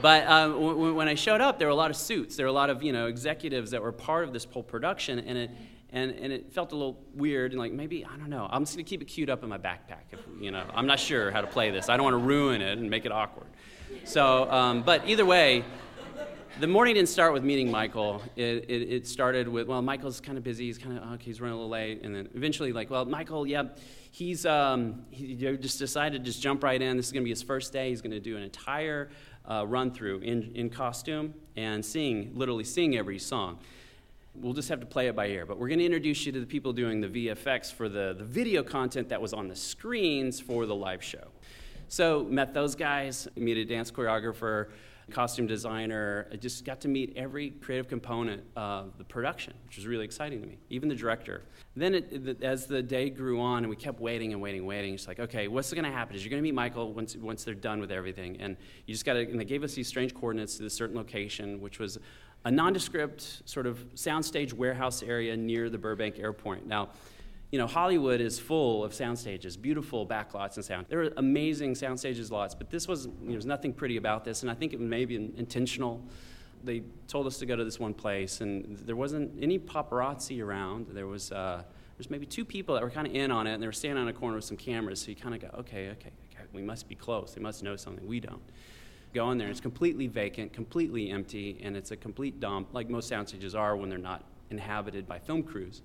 But 0.00 0.26
uh, 0.26 0.48
w- 0.48 0.94
when 0.94 1.08
I 1.08 1.14
showed 1.14 1.40
up, 1.40 1.58
there 1.58 1.68
were 1.68 1.72
a 1.72 1.76
lot 1.76 1.90
of 1.90 1.96
suits. 1.96 2.36
There 2.36 2.46
were 2.46 2.50
a 2.50 2.52
lot 2.52 2.70
of 2.70 2.82
you 2.82 2.92
know 2.92 3.06
executives 3.06 3.70
that 3.72 3.82
were 3.82 3.92
part 3.92 4.24
of 4.24 4.32
this 4.32 4.44
whole 4.44 4.62
production, 4.62 5.18
and 5.18 5.38
it 5.38 5.50
and, 5.90 6.10
and 6.12 6.32
it 6.32 6.52
felt 6.52 6.72
a 6.72 6.76
little 6.76 6.98
weird 7.14 7.52
and 7.52 7.58
like 7.58 7.72
maybe 7.72 8.04
I 8.04 8.16
don't 8.16 8.30
know. 8.30 8.46
I'm 8.50 8.64
just 8.64 8.76
gonna 8.76 8.84
keep 8.84 9.02
it 9.02 9.06
queued 9.06 9.30
up 9.30 9.42
in 9.42 9.48
my 9.48 9.58
backpack. 9.58 10.04
If, 10.12 10.20
you 10.40 10.50
know, 10.50 10.64
I'm 10.74 10.86
not 10.86 11.00
sure 11.00 11.30
how 11.30 11.40
to 11.40 11.46
play 11.46 11.70
this. 11.70 11.88
I 11.88 11.96
don't 11.96 12.04
want 12.04 12.14
to 12.14 12.26
ruin 12.26 12.60
it 12.60 12.78
and 12.78 12.90
make 12.90 13.06
it 13.06 13.12
awkward. 13.12 13.48
So, 14.04 14.50
um, 14.50 14.82
but 14.82 15.08
either 15.08 15.24
way, 15.24 15.64
the 16.60 16.66
morning 16.66 16.94
didn't 16.94 17.08
start 17.08 17.32
with 17.32 17.44
meeting 17.44 17.70
Michael. 17.70 18.20
It, 18.36 18.64
it, 18.68 18.92
it 18.92 19.06
started 19.06 19.48
with, 19.48 19.68
well, 19.68 19.80
Michael's 19.80 20.20
kind 20.20 20.36
of 20.36 20.44
busy. 20.44 20.66
He's 20.66 20.78
kind 20.78 20.98
of, 20.98 21.12
okay, 21.14 21.24
he's 21.24 21.40
running 21.40 21.54
a 21.54 21.56
little 21.56 21.70
late. 21.70 22.02
And 22.02 22.14
then 22.14 22.28
eventually, 22.34 22.72
like, 22.72 22.90
well, 22.90 23.04
Michael, 23.04 23.46
yeah, 23.46 23.64
he's 24.10 24.44
um, 24.44 25.04
he 25.10 25.34
just 25.34 25.78
decided 25.78 26.24
to 26.24 26.30
just 26.30 26.42
jump 26.42 26.64
right 26.64 26.80
in. 26.80 26.96
This 26.96 27.06
is 27.06 27.12
going 27.12 27.22
to 27.22 27.24
be 27.24 27.30
his 27.30 27.42
first 27.42 27.72
day. 27.72 27.90
He's 27.90 28.02
going 28.02 28.10
to 28.10 28.20
do 28.20 28.36
an 28.36 28.42
entire 28.42 29.10
uh, 29.48 29.66
run 29.66 29.90
through 29.90 30.18
in, 30.20 30.52
in 30.54 30.70
costume 30.70 31.34
and 31.56 31.84
sing, 31.84 32.32
literally 32.34 32.64
sing 32.64 32.96
every 32.96 33.18
song. 33.18 33.58
We'll 34.34 34.52
just 34.52 34.68
have 34.68 34.80
to 34.80 34.86
play 34.86 35.08
it 35.08 35.16
by 35.16 35.26
ear. 35.26 35.46
But 35.46 35.58
we're 35.58 35.68
going 35.68 35.80
to 35.80 35.84
introduce 35.84 36.24
you 36.24 36.32
to 36.32 36.40
the 36.40 36.46
people 36.46 36.72
doing 36.72 37.00
the 37.00 37.08
VFX 37.08 37.72
for 37.72 37.88
the, 37.88 38.14
the 38.16 38.24
video 38.24 38.62
content 38.62 39.08
that 39.08 39.20
was 39.20 39.32
on 39.32 39.48
the 39.48 39.56
screens 39.56 40.38
for 40.38 40.66
the 40.66 40.74
live 40.74 41.02
show. 41.02 41.26
So, 41.88 42.24
met 42.24 42.52
those 42.52 42.74
guys, 42.74 43.26
meet 43.34 43.56
a 43.56 43.64
dance 43.64 43.90
choreographer, 43.90 44.68
costume 45.10 45.46
designer. 45.46 46.26
I 46.32 46.36
just 46.36 46.64
got 46.64 46.80
to 46.82 46.88
meet 46.88 47.14
every 47.16 47.50
creative 47.50 47.88
component 47.88 48.42
of 48.56 48.96
the 48.98 49.04
production, 49.04 49.54
which 49.66 49.76
was 49.76 49.86
really 49.86 50.04
exciting 50.04 50.40
to 50.40 50.46
me, 50.46 50.58
even 50.70 50.88
the 50.88 50.94
director. 50.94 51.42
Then, 51.76 51.94
it, 51.94 52.42
as 52.42 52.66
the 52.66 52.82
day 52.82 53.10
grew 53.10 53.40
on 53.40 53.58
and 53.58 53.70
we 53.70 53.76
kept 53.76 54.00
waiting 54.00 54.32
and 54.32 54.42
waiting 54.42 54.60
and 54.60 54.68
waiting, 54.68 54.94
it's 54.94 55.06
like, 55.06 55.20
okay, 55.20 55.48
what's 55.48 55.72
going 55.72 55.84
to 55.84 55.90
happen? 55.90 56.16
Is 56.16 56.24
you're 56.24 56.30
going 56.30 56.42
to 56.42 56.46
meet 56.46 56.54
Michael 56.54 56.92
once, 56.92 57.16
once 57.16 57.44
they're 57.44 57.54
done 57.54 57.80
with 57.80 57.90
everything. 57.90 58.36
And 58.40 58.56
you 58.86 58.94
just 58.94 59.04
got 59.04 59.14
to, 59.14 59.20
and 59.20 59.38
they 59.38 59.44
gave 59.44 59.62
us 59.62 59.74
these 59.74 59.88
strange 59.88 60.14
coordinates 60.14 60.56
to 60.56 60.62
this 60.62 60.74
certain 60.74 60.96
location, 60.96 61.60
which 61.60 61.78
was 61.78 61.98
a 62.44 62.50
nondescript 62.50 63.42
sort 63.44 63.66
of 63.66 63.78
soundstage 63.94 64.52
warehouse 64.52 65.02
area 65.02 65.36
near 65.36 65.68
the 65.70 65.78
Burbank 65.78 66.18
airport. 66.18 66.66
Now, 66.66 66.90
you 67.50 67.58
know, 67.58 67.66
Hollywood 67.66 68.20
is 68.20 68.38
full 68.38 68.84
of 68.84 68.92
sound 68.92 69.18
stages, 69.18 69.56
beautiful 69.56 70.06
backlots 70.06 70.56
and 70.56 70.64
sound. 70.64 70.86
There 70.88 71.02
are 71.02 71.12
amazing 71.16 71.74
sound 71.76 71.98
stages 71.98 72.30
lots, 72.30 72.54
but 72.54 72.68
this 72.70 72.86
was, 72.86 73.06
you 73.06 73.12
know, 73.12 73.28
there 73.28 73.36
was 73.36 73.46
nothing 73.46 73.72
pretty 73.72 73.96
about 73.96 74.24
this, 74.24 74.42
and 74.42 74.50
I 74.50 74.54
think 74.54 74.74
it 74.74 74.80
may 74.80 75.06
be 75.06 75.16
intentional. 75.16 76.04
They 76.62 76.82
told 77.06 77.26
us 77.26 77.38
to 77.38 77.46
go 77.46 77.56
to 77.56 77.64
this 77.64 77.80
one 77.80 77.94
place, 77.94 78.42
and 78.42 78.76
there 78.78 78.96
wasn't 78.96 79.32
any 79.42 79.58
paparazzi 79.58 80.44
around. 80.44 80.88
There 80.90 81.06
was, 81.06 81.32
uh, 81.32 81.62
there's 81.96 82.10
maybe 82.10 82.26
two 82.26 82.44
people 82.44 82.74
that 82.74 82.84
were 82.84 82.90
kind 82.90 83.06
of 83.06 83.14
in 83.14 83.30
on 83.30 83.46
it, 83.46 83.54
and 83.54 83.62
they 83.62 83.66
were 83.66 83.72
standing 83.72 84.02
on 84.02 84.08
a 84.08 84.12
corner 84.12 84.36
with 84.36 84.44
some 84.44 84.58
cameras, 84.58 85.00
so 85.00 85.08
you 85.08 85.16
kind 85.16 85.34
of 85.34 85.40
go, 85.40 85.48
okay, 85.60 85.88
okay, 85.90 86.10
okay, 86.30 86.44
we 86.52 86.60
must 86.60 86.86
be 86.86 86.94
close. 86.94 87.32
They 87.32 87.40
must 87.40 87.62
know 87.62 87.76
something 87.76 88.06
we 88.06 88.20
don't. 88.20 88.42
Go 89.14 89.30
in 89.30 89.38
there, 89.38 89.48
it's 89.48 89.60
completely 89.60 90.06
vacant, 90.06 90.52
completely 90.52 91.10
empty, 91.10 91.58
and 91.62 91.78
it's 91.78 91.92
a 91.92 91.96
complete 91.96 92.40
dump, 92.40 92.74
like 92.74 92.90
most 92.90 93.08
sound 93.08 93.28
stages 93.28 93.54
are 93.54 93.74
when 93.74 93.88
they're 93.88 93.98
not 93.98 94.22
inhabited 94.50 95.08
by 95.08 95.18
film 95.18 95.42
crews. 95.42 95.80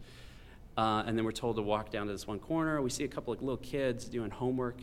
Uh, 0.75 1.03
and 1.05 1.17
then 1.17 1.23
we're 1.23 1.31
told 1.31 1.55
to 1.57 1.61
walk 1.61 1.91
down 1.91 2.07
to 2.07 2.11
this 2.11 2.25
one 2.25 2.39
corner. 2.39 2.81
We 2.81 2.89
see 2.89 3.03
a 3.03 3.07
couple 3.07 3.33
of 3.33 3.41
little 3.41 3.57
kids 3.57 4.05
doing 4.05 4.31
homework 4.31 4.81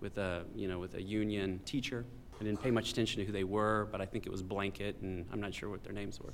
with 0.00 0.18
a, 0.18 0.44
you 0.54 0.68
know, 0.68 0.78
with 0.78 0.94
a 0.94 1.02
union 1.02 1.60
teacher. 1.64 2.04
I 2.40 2.44
didn't 2.44 2.62
pay 2.62 2.70
much 2.70 2.90
attention 2.90 3.20
to 3.20 3.26
who 3.26 3.32
they 3.32 3.44
were, 3.44 3.86
but 3.92 4.00
I 4.00 4.06
think 4.06 4.24
it 4.24 4.32
was 4.32 4.42
Blanket, 4.42 4.96
and 5.02 5.26
I'm 5.30 5.42
not 5.42 5.52
sure 5.52 5.68
what 5.68 5.84
their 5.84 5.92
names 5.92 6.18
were. 6.18 6.32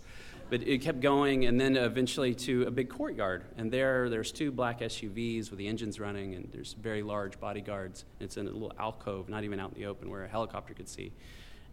But 0.50 0.62
it 0.62 0.80
kept 0.80 1.00
going, 1.00 1.46
and 1.46 1.60
then 1.60 1.76
eventually 1.76 2.32
to 2.36 2.62
a 2.62 2.70
big 2.70 2.88
courtyard. 2.88 3.44
And 3.56 3.72
there, 3.72 4.08
there's 4.08 4.30
two 4.30 4.52
black 4.52 4.80
SUVs 4.80 5.50
with 5.50 5.58
the 5.58 5.66
engines 5.66 5.98
running, 5.98 6.36
and 6.36 6.48
there's 6.52 6.74
very 6.74 7.02
large 7.02 7.40
bodyguards. 7.40 8.04
It's 8.20 8.36
in 8.36 8.46
a 8.46 8.50
little 8.50 8.72
alcove, 8.78 9.28
not 9.28 9.42
even 9.42 9.58
out 9.58 9.72
in 9.74 9.80
the 9.80 9.86
open, 9.86 10.08
where 10.08 10.24
a 10.24 10.28
helicopter 10.28 10.74
could 10.74 10.88
see. 10.88 11.12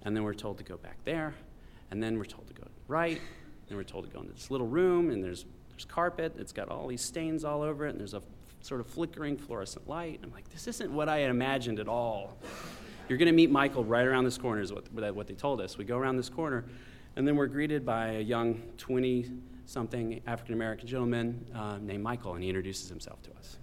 And 0.01 0.15
then 0.15 0.23
we're 0.23 0.33
told 0.33 0.57
to 0.57 0.63
go 0.63 0.77
back 0.77 0.97
there, 1.05 1.35
and 1.91 2.01
then 2.01 2.17
we're 2.17 2.25
told 2.25 2.47
to 2.47 2.53
go 2.53 2.67
right, 2.87 3.21
and 3.69 3.77
we're 3.77 3.83
told 3.83 4.05
to 4.05 4.09
go 4.11 4.19
into 4.19 4.33
this 4.33 4.49
little 4.49 4.67
room, 4.67 5.11
and 5.11 5.23
there's 5.23 5.45
there's 5.83 5.93
carpet, 5.93 6.33
it's 6.37 6.53
got 6.53 6.69
all 6.69 6.87
these 6.87 7.01
stains 7.01 7.43
all 7.43 7.61
over 7.61 7.85
it, 7.85 7.91
and 7.91 7.99
there's 7.99 8.13
a 8.13 8.21
sort 8.61 8.79
of 8.79 8.87
flickering 8.87 9.37
fluorescent 9.37 9.87
light. 9.87 10.19
I'm 10.23 10.31
like, 10.31 10.49
this 10.49 10.67
isn't 10.67 10.91
what 10.91 11.09
I 11.09 11.19
had 11.19 11.29
imagined 11.29 11.79
at 11.79 11.87
all. 11.87 12.37
You're 13.09 13.17
going 13.17 13.27
to 13.27 13.33
meet 13.33 13.51
Michael 13.51 13.83
right 13.83 14.05
around 14.05 14.23
this 14.23 14.37
corner, 14.37 14.61
is 14.61 14.71
what, 14.71 14.91
what 14.93 15.27
they 15.27 15.33
told 15.33 15.59
us. 15.59 15.77
We 15.77 15.83
go 15.83 15.97
around 15.97 16.15
this 16.15 16.29
corner, 16.29 16.63
and 17.15 17.27
then 17.27 17.35
we're 17.35 17.47
greeted 17.47 17.85
by 17.85 18.13
a 18.13 18.21
young 18.21 18.61
20 18.77 19.29
something 19.65 20.21
African 20.27 20.53
American 20.53 20.87
gentleman 20.87 21.45
uh, 21.53 21.77
named 21.81 22.03
Michael, 22.03 22.33
and 22.35 22.43
he 22.43 22.49
introduces 22.49 22.89
himself 22.89 23.21
to 23.23 23.31
us. 23.37 23.57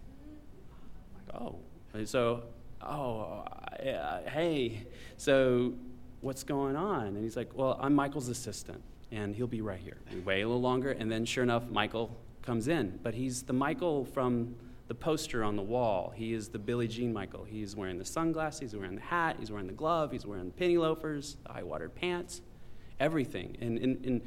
Like, 1.15 1.43
oh. 1.43 1.57
And 1.95 2.09
so, 2.09 2.45
oh, 2.83 3.45
uh, 3.83 4.21
hey, 4.29 4.87
so 5.17 5.73
what's 6.21 6.43
going 6.43 6.77
on? 6.77 7.09
And 7.09 7.23
he's 7.23 7.37
like, 7.37 7.55
well, 7.55 7.79
I'm 7.81 7.95
Michael's 7.95 8.29
assistant 8.29 8.83
and 9.13 9.35
he'll 9.35 9.47
be 9.47 9.61
right 9.61 9.81
here. 9.81 9.99
We 10.13 10.21
wait 10.21 10.43
a 10.43 10.47
little 10.47 10.61
longer, 10.61 10.93
and 10.93 11.11
then 11.11 11.25
sure 11.25 11.43
enough, 11.43 11.69
Michael 11.71 12.17
comes 12.43 12.69
in. 12.69 12.99
But 13.03 13.15
he's 13.15 13.43
the 13.43 13.53
Michael 13.53 14.05
from 14.05 14.55
the 14.89 14.95
poster 14.95 15.45
on 15.45 15.57
the 15.57 15.63
wall. 15.63 16.13
He 16.17 16.33
is 16.33 16.49
the 16.49 16.59
Billie 16.59 16.89
Jean 16.89 17.13
Michael. 17.13 17.45
He's 17.45 17.77
wearing 17.77 17.99
the 17.99 18.05
sunglasses, 18.05 18.61
he's 18.61 18.77
wearing 18.77 18.97
the 18.97 19.01
hat, 19.01 19.37
he's 19.39 19.51
wearing 19.51 19.69
the 19.69 19.73
glove, 19.73 20.11
he's 20.11 20.27
wearing 20.27 20.47
the 20.47 20.53
penny 20.53 20.79
loafers, 20.79 21.37
the 21.47 21.53
high 21.53 21.63
watered 21.63 21.95
pants, 21.95 22.41
everything. 22.99 23.57
And, 23.61 23.79
and, 23.79 24.05
and 24.05 24.23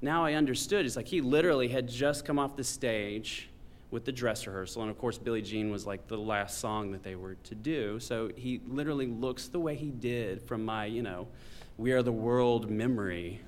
now 0.00 0.24
I 0.24 0.34
understood. 0.34 0.86
It's 0.86 0.96
like 0.96 1.08
he 1.08 1.20
literally 1.20 1.68
had 1.68 1.88
just 1.88 2.24
come 2.24 2.38
off 2.38 2.56
the 2.56 2.64
stage 2.64 3.50
with 3.90 4.04
the 4.04 4.12
dress 4.12 4.46
rehearsal. 4.46 4.82
And 4.82 4.90
of 4.90 4.98
course, 4.98 5.18
Billie 5.18 5.42
Jean 5.42 5.70
was 5.70 5.86
like 5.86 6.06
the 6.08 6.16
last 6.16 6.58
song 6.58 6.92
that 6.92 7.02
they 7.02 7.14
were 7.14 7.34
to 7.44 7.54
do. 7.54 7.98
So 8.00 8.30
he 8.36 8.60
literally 8.66 9.06
looks 9.06 9.48
the 9.48 9.60
way 9.60 9.74
he 9.74 9.90
did 9.90 10.42
from 10.42 10.64
my, 10.64 10.86
you 10.86 11.02
know, 11.02 11.28
We 11.76 11.92
Are 11.92 12.02
the 12.02 12.12
World 12.12 12.70
memory 12.70 13.40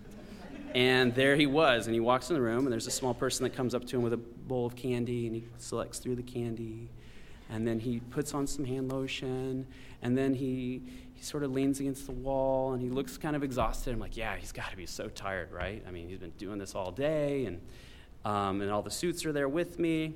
and 0.75 1.15
there 1.15 1.37
he 1.37 1.47
was, 1.47 1.87
and 1.87 1.95
he 1.95 2.01
walks 2.01 2.31
in 2.31 2.35
the 2.35 2.41
room, 2.41 2.65
and 2.65 2.73
there's 2.73 2.87
a 2.87 2.93
small 2.93 3.15
person 3.15 3.45
that 3.45 3.51
comes 3.51 3.75
up 3.75 3.85
to 3.87 3.97
him 3.97 4.03
with 4.03 4.13
a 4.13 4.17
bowl 4.17 4.67
of 4.67 4.77
candy, 4.77 5.27
and 5.27 5.35
he 5.35 5.45
selects 5.59 5.99
through 5.99 6.17
the 6.17 6.23
candy. 6.23 6.91
And 7.49 7.67
then 7.67 7.81
he 7.81 7.99
puts 7.99 8.33
on 8.33 8.47
some 8.47 8.65
hand 8.65 8.93
lotion, 8.93 9.67
and 10.03 10.17
then 10.17 10.35
he, 10.35 10.83
he 11.15 11.23
sort 11.23 11.43
of 11.43 11.51
leans 11.51 11.81
against 11.81 12.07
the 12.07 12.13
wall, 12.13 12.73
and 12.73 12.81
he 12.81 12.89
looks 12.89 13.19
kind 13.19 13.35
of 13.35 13.43
exhausted. 13.43 13.93
I'm 13.93 13.99
like, 13.99 14.17
yeah, 14.17 14.37
he's 14.37 14.53
got 14.53 14.71
to 14.71 14.77
be 14.77 14.87
so 14.87 15.09
tired, 15.09 15.51
right? 15.51 15.83
I 15.87 15.91
mean, 15.91 16.09
he's 16.09 16.19
been 16.19 16.31
doing 16.39 16.59
this 16.59 16.77
all 16.77 16.93
day, 16.93 17.47
and, 17.47 17.61
um, 18.25 18.61
and 18.61 18.71
all 18.71 18.83
the 18.83 18.91
suits 18.91 19.27
are 19.27 19.33
there 19.33 19.49
with 19.49 19.79
me. 19.81 20.15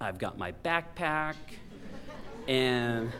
I've 0.00 0.18
got 0.18 0.36
my 0.36 0.52
backpack, 0.52 1.36
and 2.46 3.10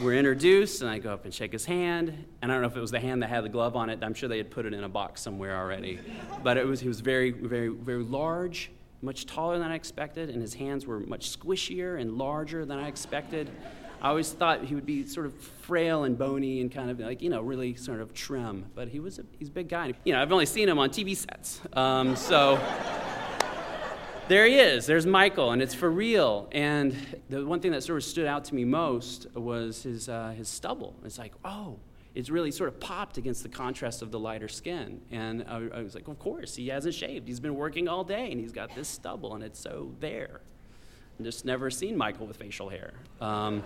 we're 0.00 0.14
introduced, 0.14 0.82
and 0.82 0.90
I 0.90 0.98
go 0.98 1.12
up 1.12 1.24
and 1.24 1.34
shake 1.34 1.52
his 1.52 1.64
hand. 1.64 2.26
And 2.42 2.50
I 2.50 2.54
don't 2.54 2.62
know 2.62 2.68
if 2.68 2.76
it 2.76 2.80
was 2.80 2.90
the 2.90 3.00
hand 3.00 3.22
that 3.22 3.28
had 3.28 3.44
the 3.44 3.48
glove 3.48 3.76
on 3.76 3.90
it. 3.90 4.02
I'm 4.02 4.14
sure 4.14 4.28
they 4.28 4.38
had 4.38 4.50
put 4.50 4.66
it 4.66 4.72
in 4.72 4.84
a 4.84 4.88
box 4.88 5.20
somewhere 5.20 5.56
already. 5.56 6.00
But 6.42 6.56
it 6.56 6.66
was 6.66 6.80
he 6.80 6.88
was 6.88 7.00
very, 7.00 7.30
very, 7.30 7.68
very 7.68 8.02
large, 8.02 8.70
much 9.02 9.26
taller 9.26 9.58
than 9.58 9.70
I 9.70 9.74
expected, 9.74 10.30
and 10.30 10.40
his 10.40 10.54
hands 10.54 10.86
were 10.86 11.00
much 11.00 11.36
squishier 11.38 12.00
and 12.00 12.16
larger 12.16 12.64
than 12.64 12.78
I 12.78 12.88
expected. 12.88 13.50
I 14.00 14.08
always 14.08 14.30
thought 14.32 14.62
he 14.64 14.74
would 14.74 14.84
be 14.84 15.06
sort 15.06 15.24
of 15.24 15.34
frail 15.34 16.04
and 16.04 16.18
bony 16.18 16.60
and 16.60 16.70
kind 16.70 16.90
of 16.90 17.00
like, 17.00 17.22
you 17.22 17.30
know, 17.30 17.40
really 17.40 17.74
sort 17.74 18.00
of 18.00 18.12
trim. 18.12 18.66
But 18.74 18.88
he 18.88 19.00
was 19.00 19.18
a, 19.18 19.24
he's 19.38 19.48
a 19.48 19.52
big 19.52 19.68
guy. 19.68 19.94
You 20.04 20.12
know, 20.12 20.20
I've 20.20 20.30
only 20.30 20.44
seen 20.44 20.68
him 20.68 20.78
on 20.78 20.90
TV 20.90 21.16
sets. 21.16 21.60
Um, 21.72 22.14
so 22.14 22.60
there 24.28 24.46
he 24.46 24.54
is. 24.58 24.86
There's 24.86 25.06
Michael, 25.06 25.50
and 25.50 25.60
it's 25.60 25.74
for 25.74 25.90
real. 25.90 26.48
And 26.52 26.96
the 27.28 27.44
one 27.44 27.60
thing 27.60 27.72
that 27.72 27.82
sort 27.82 27.98
of 27.98 28.04
stood 28.04 28.26
out 28.26 28.44
to 28.46 28.54
me 28.54 28.64
most 28.64 29.26
was 29.34 29.82
his, 29.82 30.08
uh, 30.08 30.34
his 30.36 30.48
stubble. 30.48 30.94
It's 31.04 31.18
like, 31.18 31.34
oh, 31.44 31.78
it's 32.14 32.30
really 32.30 32.50
sort 32.50 32.68
of 32.68 32.80
popped 32.80 33.18
against 33.18 33.42
the 33.42 33.48
contrast 33.48 34.02
of 34.02 34.10
the 34.10 34.18
lighter 34.18 34.48
skin. 34.48 35.02
And 35.10 35.44
I, 35.48 35.78
I 35.78 35.82
was 35.82 35.94
like, 35.94 36.08
of 36.08 36.18
course, 36.18 36.54
he 36.54 36.68
hasn't 36.68 36.94
shaved. 36.94 37.28
He's 37.28 37.40
been 37.40 37.56
working 37.56 37.88
all 37.88 38.04
day, 38.04 38.30
and 38.30 38.40
he's 38.40 38.52
got 38.52 38.74
this 38.74 38.88
stubble, 38.88 39.34
and 39.34 39.44
it's 39.44 39.58
so 39.58 39.94
there 40.00 40.40
just 41.22 41.44
never 41.44 41.70
seen 41.70 41.96
Michael 41.96 42.26
with 42.26 42.36
facial 42.36 42.68
hair. 42.68 42.94
Um, 43.20 43.62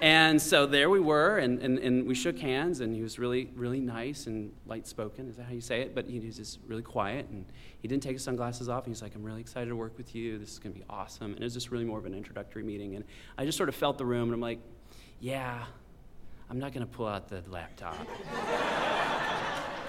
and 0.00 0.42
so 0.42 0.66
there 0.66 0.90
we 0.90 0.98
were, 0.98 1.38
and, 1.38 1.60
and, 1.60 1.78
and 1.78 2.06
we 2.06 2.14
shook 2.14 2.38
hands, 2.38 2.80
and 2.80 2.94
he 2.94 3.02
was 3.02 3.18
really, 3.18 3.50
really 3.54 3.78
nice 3.78 4.26
and 4.26 4.52
light 4.66 4.86
spoken. 4.86 5.28
Is 5.28 5.36
that 5.36 5.44
how 5.44 5.52
you 5.52 5.60
say 5.60 5.80
it? 5.82 5.94
But 5.94 6.08
he 6.08 6.18
was 6.18 6.36
just 6.36 6.58
really 6.66 6.82
quiet, 6.82 7.28
and 7.30 7.44
he 7.78 7.86
didn't 7.86 8.02
take 8.02 8.14
his 8.14 8.24
sunglasses 8.24 8.68
off. 8.68 8.84
He 8.84 8.90
was 8.90 9.02
like, 9.02 9.14
I'm 9.14 9.22
really 9.22 9.40
excited 9.40 9.68
to 9.68 9.76
work 9.76 9.96
with 9.96 10.14
you. 10.14 10.38
This 10.38 10.50
is 10.50 10.58
going 10.58 10.72
to 10.72 10.78
be 10.78 10.84
awesome. 10.90 11.32
And 11.32 11.40
it 11.40 11.44
was 11.44 11.54
just 11.54 11.70
really 11.70 11.84
more 11.84 11.98
of 11.98 12.06
an 12.06 12.14
introductory 12.14 12.64
meeting. 12.64 12.96
And 12.96 13.04
I 13.38 13.44
just 13.44 13.56
sort 13.56 13.68
of 13.68 13.76
felt 13.76 13.96
the 13.96 14.06
room, 14.06 14.24
and 14.24 14.34
I'm 14.34 14.40
like, 14.40 14.58
yeah, 15.20 15.64
I'm 16.50 16.58
not 16.58 16.72
going 16.72 16.84
to 16.84 16.92
pull 16.92 17.06
out 17.06 17.28
the 17.28 17.44
laptop. 17.48 17.96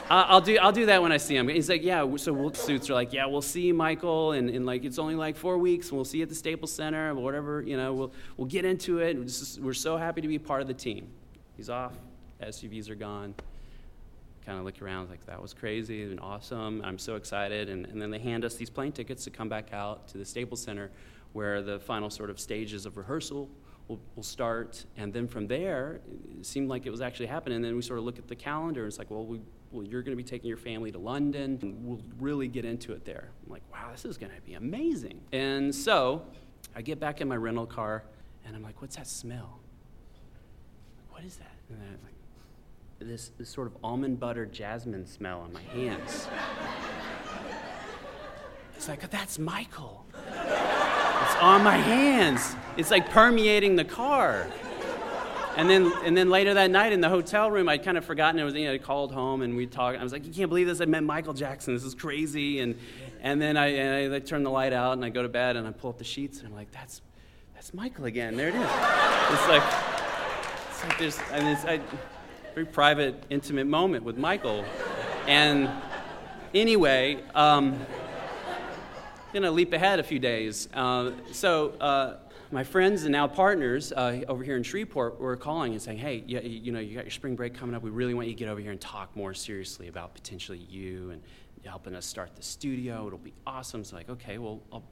I'll 0.09 0.41
do, 0.41 0.57
I'll 0.57 0.71
do 0.71 0.85
that 0.87 1.01
when 1.01 1.11
I 1.11 1.17
see 1.17 1.35
him. 1.35 1.47
He's 1.47 1.69
like, 1.69 1.83
yeah, 1.83 2.05
so 2.17 2.33
we'll, 2.33 2.53
suits 2.53 2.89
are 2.89 2.93
like, 2.93 3.13
yeah, 3.13 3.25
we'll 3.25 3.41
see 3.41 3.71
Michael, 3.71 4.33
and, 4.33 4.49
and 4.49 4.65
like, 4.65 4.83
it's 4.83 4.99
only 4.99 5.15
like 5.15 5.35
four 5.35 5.57
weeks, 5.57 5.89
and 5.89 5.97
we'll 5.97 6.05
see 6.05 6.17
you 6.17 6.23
at 6.23 6.29
the 6.29 6.35
Staples 6.35 6.71
Center, 6.71 7.13
whatever, 7.15 7.61
you 7.61 7.77
know, 7.77 7.93
we'll, 7.93 8.13
we'll 8.37 8.47
get 8.47 8.65
into 8.65 8.99
it. 8.99 9.17
We're, 9.17 9.23
just, 9.23 9.59
we're 9.59 9.73
so 9.73 9.97
happy 9.97 10.21
to 10.21 10.27
be 10.27 10.37
part 10.37 10.61
of 10.61 10.67
the 10.67 10.73
team. 10.73 11.07
He's 11.55 11.69
off, 11.69 11.93
SUVs 12.41 12.89
are 12.89 12.95
gone. 12.95 13.33
Kind 14.45 14.59
of 14.59 14.65
look 14.65 14.81
around, 14.81 15.09
like, 15.09 15.25
that 15.25 15.41
was 15.41 15.53
crazy 15.53 16.03
and 16.03 16.19
awesome. 16.19 16.81
I'm 16.83 16.99
so 16.99 17.15
excited. 17.15 17.69
And, 17.69 17.85
and 17.85 18.01
then 18.01 18.11
they 18.11 18.19
hand 18.19 18.43
us 18.43 18.55
these 18.55 18.69
plane 18.69 18.91
tickets 18.91 19.23
to 19.23 19.29
come 19.29 19.47
back 19.47 19.71
out 19.71 20.07
to 20.09 20.17
the 20.17 20.25
Staples 20.25 20.61
Center, 20.61 20.91
where 21.31 21.61
the 21.61 21.79
final 21.79 22.09
sort 22.09 22.29
of 22.29 22.39
stages 22.39 22.85
of 22.85 22.97
rehearsal 22.97 23.49
will, 23.87 23.99
will 24.15 24.23
start. 24.23 24.85
And 24.97 25.13
then 25.13 25.27
from 25.27 25.47
there, 25.47 26.01
it 26.39 26.45
seemed 26.45 26.69
like 26.69 26.85
it 26.85 26.91
was 26.91 27.01
actually 27.01 27.27
happening. 27.27 27.57
And 27.57 27.65
then 27.65 27.75
we 27.75 27.81
sort 27.81 27.99
of 27.99 28.05
look 28.05 28.19
at 28.19 28.27
the 28.27 28.35
calendar, 28.35 28.81
and 28.81 28.87
it's 28.87 28.99
like, 28.99 29.11
well, 29.11 29.25
we 29.25 29.39
well, 29.73 29.83
you're 29.83 30.03
going 30.03 30.15
to 30.15 30.23
be 30.23 30.27
taking 30.27 30.47
your 30.47 30.57
family 30.57 30.91
to 30.91 30.99
London. 30.99 31.57
And 31.61 31.83
we'll 31.83 31.99
really 32.19 32.47
get 32.47 32.63
into 32.63 32.93
it 32.93 33.03
there. 33.05 33.29
I'm 33.45 33.51
like, 33.51 33.63
wow, 33.73 33.89
this 33.91 34.05
is 34.05 34.17
going 34.17 34.31
to 34.31 34.41
be 34.41 34.53
amazing. 34.53 35.19
And 35.33 35.73
so 35.73 36.25
I 36.75 36.81
get 36.81 36.99
back 36.99 37.21
in 37.21 37.27
my 37.27 37.35
rental 37.35 37.65
car 37.65 38.03
and 38.45 38.55
I'm 38.55 38.61
like, 38.61 38.81
what's 38.81 38.95
that 38.95 39.07
smell? 39.07 39.59
What 41.09 41.23
is 41.23 41.37
that? 41.37 41.55
And 41.69 41.81
then 41.81 41.87
I'm 41.87 42.03
like, 42.03 42.13
this, 42.99 43.31
this 43.37 43.49
sort 43.49 43.67
of 43.67 43.75
almond 43.83 44.19
butter 44.19 44.45
jasmine 44.45 45.07
smell 45.07 45.41
on 45.41 45.51
my 45.51 45.61
hands. 45.61 46.27
It's 48.75 48.87
like, 48.87 49.09
that's 49.09 49.39
Michael. 49.39 50.05
It's 50.27 51.35
on 51.41 51.63
my 51.63 51.77
hands. 51.77 52.55
It's 52.77 52.91
like 52.91 53.09
permeating 53.09 53.75
the 53.75 53.85
car. 53.85 54.47
And 55.55 55.69
then, 55.69 55.91
and 56.03 56.17
then 56.17 56.31
later 56.31 56.55
that 56.55 56.71
night 56.71 56.93
in 56.93 57.01
the 57.01 57.09
hotel 57.09 57.51
room, 57.51 57.69
I'd 57.69 57.83
kind 57.83 57.97
of 57.97 58.05
forgotten 58.05 58.39
it 58.39 58.43
was, 58.43 58.55
you 58.55 58.65
know, 58.65 58.73
I 58.73 58.79
called 58.79 59.11
home 59.11 59.43
and 59.43 59.55
we 59.55 59.67
talked. 59.67 59.99
I 59.99 60.03
was 60.03 60.11
like, 60.11 60.25
you 60.25 60.33
can't 60.33 60.49
believe 60.49 60.65
this. 60.65 60.81
I 60.81 60.85
met 60.85 61.03
Michael 61.03 61.33
Jackson. 61.33 61.75
This 61.75 61.83
is 61.83 61.93
crazy. 61.93 62.59
And, 62.59 62.75
and 63.21 63.39
then 63.39 63.55
I, 63.55 63.67
and 63.67 63.95
I 63.95 64.07
like, 64.07 64.25
turn 64.25 64.41
the 64.41 64.49
light 64.49 64.73
out 64.73 64.93
and 64.93 65.05
I 65.05 65.09
go 65.09 65.21
to 65.21 65.29
bed 65.29 65.55
and 65.55 65.67
I 65.67 65.71
pull 65.71 65.91
up 65.91 65.99
the 65.99 66.03
sheets 66.03 66.39
and 66.39 66.47
I'm 66.47 66.55
like, 66.55 66.71
that's, 66.71 67.01
that's 67.53 67.71
Michael 67.71 68.05
again. 68.05 68.35
There 68.35 68.49
it 68.49 68.55
is. 68.55 68.61
It's 68.61 69.47
like, 69.47 69.63
it's 70.69 70.83
like 70.83 70.97
there's, 70.97 71.19
and 71.31 71.47
it's 71.47 71.63
a 71.65 71.79
very 72.55 72.65
private, 72.65 73.23
intimate 73.29 73.67
moment 73.67 74.03
with 74.03 74.17
Michael. 74.17 74.65
And 75.27 75.69
anyway, 76.55 77.19
um, 77.35 77.79
going 79.33 79.43
to 79.43 79.51
leap 79.51 79.73
ahead 79.73 79.99
a 79.99 80.03
few 80.03 80.19
days. 80.19 80.67
Uh, 80.73 81.11
so, 81.31 81.69
uh, 81.79 82.17
my 82.53 82.63
friends 82.63 83.03
and 83.03 83.11
now 83.11 83.27
partners 83.27 83.91
uh, 83.91 84.21
over 84.27 84.43
here 84.43 84.55
in 84.55 84.61
Shreveport 84.61 85.19
were 85.19 85.35
calling 85.35 85.73
and 85.73 85.81
saying, 85.81 85.97
hey, 85.97 86.23
you, 86.27 86.39
you 86.39 86.71
know, 86.71 86.79
you 86.79 86.95
got 86.95 87.03
your 87.03 87.11
spring 87.11 87.35
break 87.35 87.55
coming 87.55 87.75
up. 87.75 87.81
We 87.81 87.89
really 87.89 88.13
want 88.13 88.27
you 88.27 88.33
to 88.35 88.39
get 88.39 88.47
over 88.47 88.61
here 88.61 88.71
and 88.71 88.79
talk 88.79 89.15
more 89.15 89.33
seriously 89.33 89.87
about 89.87 90.13
potentially 90.13 90.59
you 90.69 91.09
and 91.09 91.21
helping 91.65 91.95
us 91.95 92.05
start 92.05 92.35
the 92.35 92.43
studio. 92.43 93.07
It'll 93.07 93.17
be 93.17 93.33
awesome. 93.47 93.83
So, 93.83 93.95
like, 93.95 94.07
okay, 94.07 94.37
well, 94.37 94.61
I'll, 94.71 94.83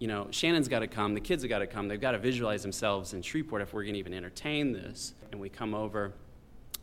you 0.00 0.06
know, 0.06 0.28
Shannon's 0.30 0.68
got 0.68 0.80
to 0.80 0.86
come. 0.86 1.14
The 1.14 1.20
kids 1.20 1.42
have 1.42 1.48
got 1.48 1.60
to 1.60 1.66
come. 1.66 1.88
They've 1.88 2.00
got 2.00 2.12
to 2.12 2.18
visualize 2.18 2.60
themselves 2.60 3.14
in 3.14 3.22
Shreveport 3.22 3.62
if 3.62 3.72
we're 3.72 3.84
going 3.84 3.94
to 3.94 4.00
even 4.00 4.12
entertain 4.12 4.72
this. 4.72 5.14
And 5.30 5.40
we 5.40 5.48
come 5.48 5.74
over 5.74 6.12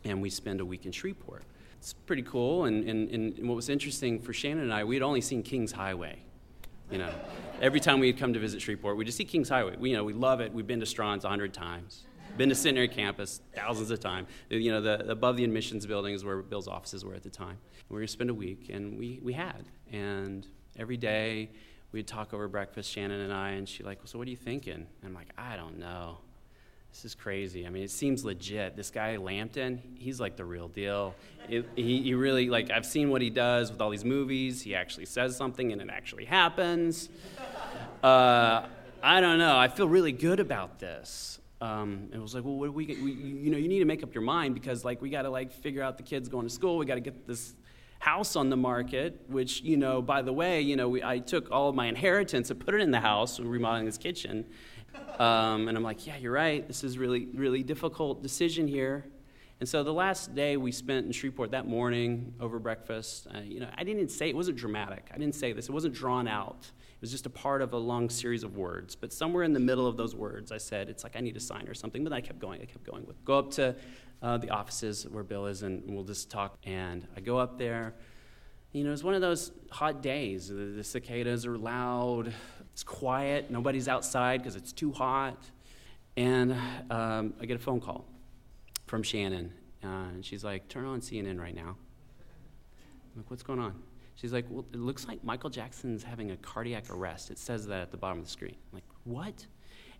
and 0.04 0.20
we 0.20 0.28
spend 0.28 0.60
a 0.60 0.64
week 0.64 0.86
in 0.86 0.92
Shreveport. 0.92 1.44
It's 1.78 1.92
pretty 1.92 2.22
cool. 2.22 2.64
And, 2.64 2.88
and, 2.88 3.10
and 3.10 3.48
what 3.48 3.54
was 3.54 3.68
interesting 3.68 4.18
for 4.18 4.32
Shannon 4.32 4.64
and 4.64 4.72
I, 4.72 4.82
we 4.82 4.96
had 4.96 5.02
only 5.02 5.20
seen 5.20 5.44
Kings 5.44 5.70
Highway 5.70 6.24
you 6.90 6.98
know, 6.98 7.12
every 7.60 7.80
time 7.80 8.00
we'd 8.00 8.18
come 8.18 8.32
to 8.32 8.40
visit 8.40 8.60
Shreveport, 8.60 8.96
we'd 8.96 9.04
just 9.04 9.18
see 9.18 9.24
Kings 9.24 9.48
Highway. 9.48 9.76
We, 9.78 9.90
you 9.90 9.96
know, 9.96 10.04
we 10.04 10.12
love 10.12 10.40
it. 10.40 10.52
We've 10.52 10.66
been 10.66 10.80
to 10.80 10.86
Strawn's 10.86 11.24
a 11.24 11.28
hundred 11.28 11.54
times. 11.54 12.04
Been 12.36 12.48
to 12.48 12.54
Centenary 12.54 12.88
Campus 12.88 13.40
thousands 13.54 13.90
of 13.90 14.00
times. 14.00 14.28
You 14.48 14.70
know, 14.70 14.80
the, 14.80 15.10
above 15.10 15.36
the 15.36 15.44
admissions 15.44 15.84
building 15.84 16.14
is 16.14 16.24
where 16.24 16.42
Bill's 16.42 16.68
offices 16.68 17.04
were 17.04 17.14
at 17.14 17.22
the 17.22 17.30
time. 17.30 17.58
We 17.88 17.94
were 17.94 18.00
going 18.00 18.06
to 18.06 18.12
spend 18.12 18.30
a 18.30 18.34
week, 18.34 18.70
and 18.72 18.98
we, 18.98 19.20
we 19.22 19.32
had. 19.32 19.64
And 19.92 20.46
every 20.78 20.96
day 20.96 21.50
we'd 21.92 22.06
talk 22.06 22.32
over 22.32 22.46
breakfast, 22.48 22.90
Shannon 22.90 23.20
and 23.20 23.32
I, 23.32 23.50
and 23.50 23.68
she'd 23.68 23.84
like, 23.84 23.98
so 24.04 24.18
what 24.18 24.28
are 24.28 24.30
you 24.30 24.36
thinking? 24.36 24.74
And 24.74 24.86
I'm 25.04 25.12
like, 25.12 25.30
I 25.36 25.56
don't 25.56 25.78
know. 25.78 26.18
This 26.92 27.04
is 27.04 27.14
crazy. 27.14 27.66
I 27.66 27.70
mean, 27.70 27.82
it 27.82 27.90
seems 27.90 28.24
legit. 28.24 28.76
This 28.76 28.90
guy 28.90 29.16
Lampton, 29.16 29.80
he's 29.96 30.20
like 30.20 30.36
the 30.36 30.44
real 30.44 30.68
deal. 30.68 31.14
It, 31.48 31.66
he, 31.76 32.02
he 32.02 32.14
really 32.14 32.50
like 32.50 32.70
I've 32.70 32.84
seen 32.84 33.10
what 33.10 33.22
he 33.22 33.30
does 33.30 33.70
with 33.70 33.80
all 33.80 33.90
these 33.90 34.04
movies. 34.04 34.60
He 34.60 34.74
actually 34.74 35.06
says 35.06 35.36
something 35.36 35.72
and 35.72 35.80
it 35.80 35.88
actually 35.90 36.24
happens. 36.24 37.08
Uh, 38.02 38.66
I 39.02 39.20
don't 39.20 39.38
know. 39.38 39.56
I 39.56 39.68
feel 39.68 39.88
really 39.88 40.12
good 40.12 40.40
about 40.40 40.78
this. 40.78 41.40
Um, 41.60 42.08
it 42.12 42.18
was 42.18 42.34
like, 42.34 42.44
well, 42.44 42.56
what 42.56 42.72
we, 42.72 42.86
we, 42.86 43.12
you 43.12 43.50
know, 43.50 43.58
you 43.58 43.68
need 43.68 43.80
to 43.80 43.84
make 43.84 44.02
up 44.02 44.14
your 44.14 44.22
mind 44.22 44.54
because 44.54 44.84
like 44.84 45.02
we 45.02 45.10
got 45.10 45.22
to 45.22 45.30
like 45.30 45.52
figure 45.52 45.82
out 45.82 45.96
the 45.96 46.02
kids 46.02 46.28
going 46.28 46.46
to 46.46 46.52
school. 46.52 46.78
We 46.78 46.86
got 46.86 46.94
to 46.94 47.00
get 47.00 47.26
this 47.26 47.54
house 47.98 48.34
on 48.34 48.48
the 48.48 48.56
market, 48.56 49.20
which 49.28 49.60
you 49.60 49.76
know, 49.76 50.00
by 50.00 50.22
the 50.22 50.32
way, 50.32 50.62
you 50.62 50.74
know, 50.74 50.88
we, 50.88 51.02
I 51.02 51.18
took 51.18 51.50
all 51.50 51.68
of 51.68 51.74
my 51.74 51.86
inheritance 51.86 52.50
and 52.50 52.58
put 52.58 52.74
it 52.74 52.80
in 52.80 52.90
the 52.90 53.00
house, 53.00 53.38
remodeling 53.38 53.84
this 53.84 53.98
kitchen. 53.98 54.46
Um, 55.18 55.68
and 55.68 55.76
I'm 55.76 55.84
like, 55.84 56.06
yeah, 56.06 56.16
you're 56.16 56.32
right. 56.32 56.66
This 56.66 56.82
is 56.82 56.96
really, 56.96 57.26
really 57.34 57.62
difficult 57.62 58.22
decision 58.22 58.66
here. 58.66 59.04
And 59.60 59.68
so 59.68 59.82
the 59.82 59.92
last 59.92 60.34
day 60.34 60.56
we 60.56 60.72
spent 60.72 61.04
in 61.04 61.12
Shreveport 61.12 61.50
that 61.50 61.66
morning 61.66 62.32
over 62.40 62.58
breakfast, 62.58 63.26
uh, 63.34 63.40
you 63.40 63.60
know, 63.60 63.68
I 63.76 63.84
didn't 63.84 64.08
say 64.08 64.30
it 64.30 64.36
wasn't 64.36 64.56
dramatic. 64.56 65.10
I 65.12 65.18
didn't 65.18 65.34
say 65.34 65.52
this. 65.52 65.68
It 65.68 65.72
wasn't 65.72 65.94
drawn 65.94 66.26
out. 66.26 66.70
It 66.78 67.02
was 67.02 67.10
just 67.10 67.26
a 67.26 67.30
part 67.30 67.60
of 67.60 67.74
a 67.74 67.76
long 67.76 68.08
series 68.08 68.42
of 68.42 68.56
words. 68.56 68.96
But 68.96 69.12
somewhere 69.12 69.42
in 69.42 69.52
the 69.52 69.60
middle 69.60 69.86
of 69.86 69.98
those 69.98 70.14
words, 70.14 70.50
I 70.50 70.56
said, 70.56 70.88
"It's 70.88 71.04
like 71.04 71.14
I 71.14 71.20
need 71.20 71.36
a 71.36 71.40
sign 71.40 71.68
or 71.68 71.74
something." 71.74 72.02
But 72.04 72.14
I 72.14 72.22
kept 72.22 72.38
going. 72.38 72.62
I 72.62 72.64
kept 72.64 72.84
going 72.84 73.06
with. 73.06 73.22
Go 73.24 73.38
up 73.38 73.50
to 73.52 73.76
uh, 74.22 74.38
the 74.38 74.48
offices 74.48 75.06
where 75.06 75.22
Bill 75.22 75.46
is, 75.46 75.62
and 75.62 75.82
we'll 75.86 76.04
just 76.04 76.30
talk. 76.30 76.58
And 76.64 77.06
I 77.14 77.20
go 77.20 77.36
up 77.36 77.58
there. 77.58 77.94
You 78.72 78.84
know, 78.84 78.92
it's 78.92 79.02
one 79.02 79.14
of 79.14 79.20
those 79.20 79.52
hot 79.70 80.02
days. 80.02 80.48
The, 80.48 80.54
the 80.54 80.84
cicadas 80.84 81.44
are 81.44 81.58
loud. 81.58 82.32
It's 82.72 82.82
quiet. 82.82 83.50
Nobody's 83.50 83.88
outside 83.88 84.40
because 84.40 84.56
it's 84.56 84.72
too 84.72 84.92
hot. 84.92 85.36
And 86.16 86.52
um, 86.90 87.34
I 87.40 87.46
get 87.46 87.56
a 87.56 87.60
phone 87.60 87.80
call 87.80 88.04
from 88.86 89.02
Shannon. 89.02 89.52
Uh, 89.82 89.86
and 90.12 90.24
she's 90.24 90.44
like, 90.44 90.68
turn 90.68 90.84
on 90.84 91.00
CNN 91.00 91.40
right 91.40 91.54
now. 91.54 91.76
I'm 93.12 93.22
like, 93.22 93.30
what's 93.30 93.42
going 93.42 93.58
on? 93.58 93.74
She's 94.14 94.32
like, 94.32 94.44
well, 94.50 94.66
it 94.72 94.78
looks 94.78 95.08
like 95.08 95.24
Michael 95.24 95.48
Jackson's 95.48 96.02
having 96.02 96.30
a 96.30 96.36
cardiac 96.36 96.90
arrest. 96.90 97.30
It 97.30 97.38
says 97.38 97.66
that 97.68 97.80
at 97.80 97.90
the 97.90 97.96
bottom 97.96 98.18
of 98.18 98.24
the 98.24 98.30
screen. 98.30 98.54
I'm 98.70 98.76
like, 98.76 98.84
what? 99.04 99.46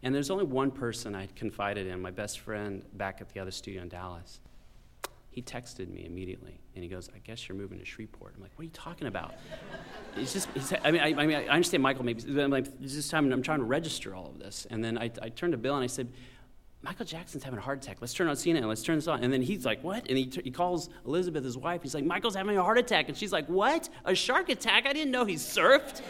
And 0.02 0.14
there's 0.14 0.30
only 0.30 0.44
one 0.44 0.70
person 0.70 1.14
I 1.14 1.26
confided 1.34 1.86
in, 1.86 2.00
my 2.00 2.10
best 2.10 2.40
friend 2.40 2.84
back 2.94 3.20
at 3.20 3.30
the 3.30 3.40
other 3.40 3.50
studio 3.50 3.82
in 3.82 3.88
Dallas. 3.88 4.40
He 5.30 5.42
texted 5.42 5.88
me 5.88 6.04
immediately, 6.04 6.60
and 6.74 6.82
he 6.82 6.90
goes, 6.90 7.08
"I 7.14 7.18
guess 7.18 7.48
you're 7.48 7.56
moving 7.56 7.78
to 7.78 7.84
Shreveport." 7.84 8.34
I'm 8.36 8.42
like, 8.42 8.50
"What 8.56 8.62
are 8.62 8.64
you 8.64 8.70
talking 8.70 9.06
about?" 9.06 9.34
it's 10.16 10.32
just, 10.32 10.48
I 10.84 10.90
mean, 10.90 11.00
I, 11.00 11.08
I, 11.08 11.26
mean, 11.26 11.36
I 11.36 11.46
understand 11.46 11.82
Michael 11.82 12.04
maybe, 12.04 12.40
I'm 12.40 12.50
like, 12.50 12.66
this 12.80 13.08
time 13.08 13.32
I'm 13.32 13.42
trying 13.42 13.60
to 13.60 13.64
register 13.64 14.14
all 14.14 14.26
of 14.26 14.38
this, 14.38 14.66
and 14.70 14.84
then 14.84 14.98
I, 14.98 15.10
I 15.22 15.28
turned 15.28 15.52
to 15.52 15.58
Bill 15.58 15.76
and 15.76 15.84
I 15.84 15.86
said, 15.86 16.12
Michael 16.82 17.04
Jackson's 17.04 17.44
having 17.44 17.58
a 17.58 17.62
heart 17.62 17.82
attack. 17.82 17.98
Let's 18.00 18.14
turn 18.14 18.26
on 18.28 18.36
CNN. 18.36 18.58
And 18.58 18.68
let's 18.68 18.82
turn 18.82 18.96
this 18.96 19.06
on. 19.06 19.22
And 19.22 19.30
then 19.30 19.42
he's 19.42 19.66
like, 19.66 19.84
What? 19.84 20.08
And 20.08 20.16
he, 20.16 20.26
t- 20.26 20.40
he 20.42 20.50
calls 20.50 20.88
Elizabeth, 21.04 21.44
his 21.44 21.58
wife. 21.58 21.82
He's 21.82 21.94
like, 21.94 22.04
Michael's 22.04 22.34
having 22.34 22.56
a 22.56 22.62
heart 22.62 22.78
attack. 22.78 23.08
And 23.08 23.16
she's 23.16 23.32
like, 23.32 23.46
What? 23.48 23.90
A 24.06 24.14
shark 24.14 24.48
attack? 24.48 24.86
I 24.86 24.94
didn't 24.94 25.10
know 25.10 25.26
he 25.26 25.34
surfed. 25.34 26.00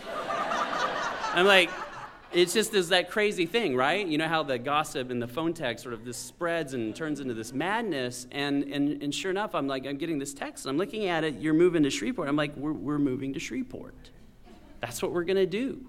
I'm 1.35 1.47
like, 1.47 1.71
it's 2.33 2.53
just 2.53 2.73
there's 2.73 2.89
that 2.91 3.11
crazy 3.11 3.47
thing, 3.47 3.75
right? 3.75 4.07
You 4.07 4.19
know 4.19 4.29
how 4.29 4.43
the 4.43 4.59
gossip 4.59 5.11
and 5.11 5.21
the 5.21 5.27
phone 5.27 5.53
tag 5.53 5.79
sort 5.79 5.95
of 5.95 6.05
this 6.05 6.17
spreads 6.17 6.75
and 6.75 6.95
turns 6.95 7.21
into 7.21 7.35
this 7.35 7.53
madness. 7.53 8.27
And, 8.31 8.65
and, 8.65 9.03
and 9.03 9.15
sure 9.15 9.31
enough, 9.31 9.55
I'm 9.55 9.67
like, 9.67 9.87
I'm 9.87 9.97
getting 9.97 10.19
this 10.19 10.33
text. 10.33 10.65
And 10.65 10.71
I'm 10.71 10.79
looking 10.79 11.07
at 11.07 11.25
it. 11.25 11.37
You're 11.41 11.55
moving 11.55 11.83
to 11.83 11.91
Shreveport. 11.91 12.29
I'm 12.29 12.37
like, 12.37 12.57
we're, 12.57 12.73
we're 12.73 12.99
moving 12.99 13.33
to 13.35 13.41
Shreveport. 13.41 13.95
that's 14.81 15.03
what 15.03 15.13
we're 15.13 15.25
going 15.25 15.37
to 15.37 15.47
do. 15.47 15.85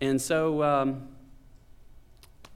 And 0.00 0.20
so 0.20 0.62
um, 0.62 1.08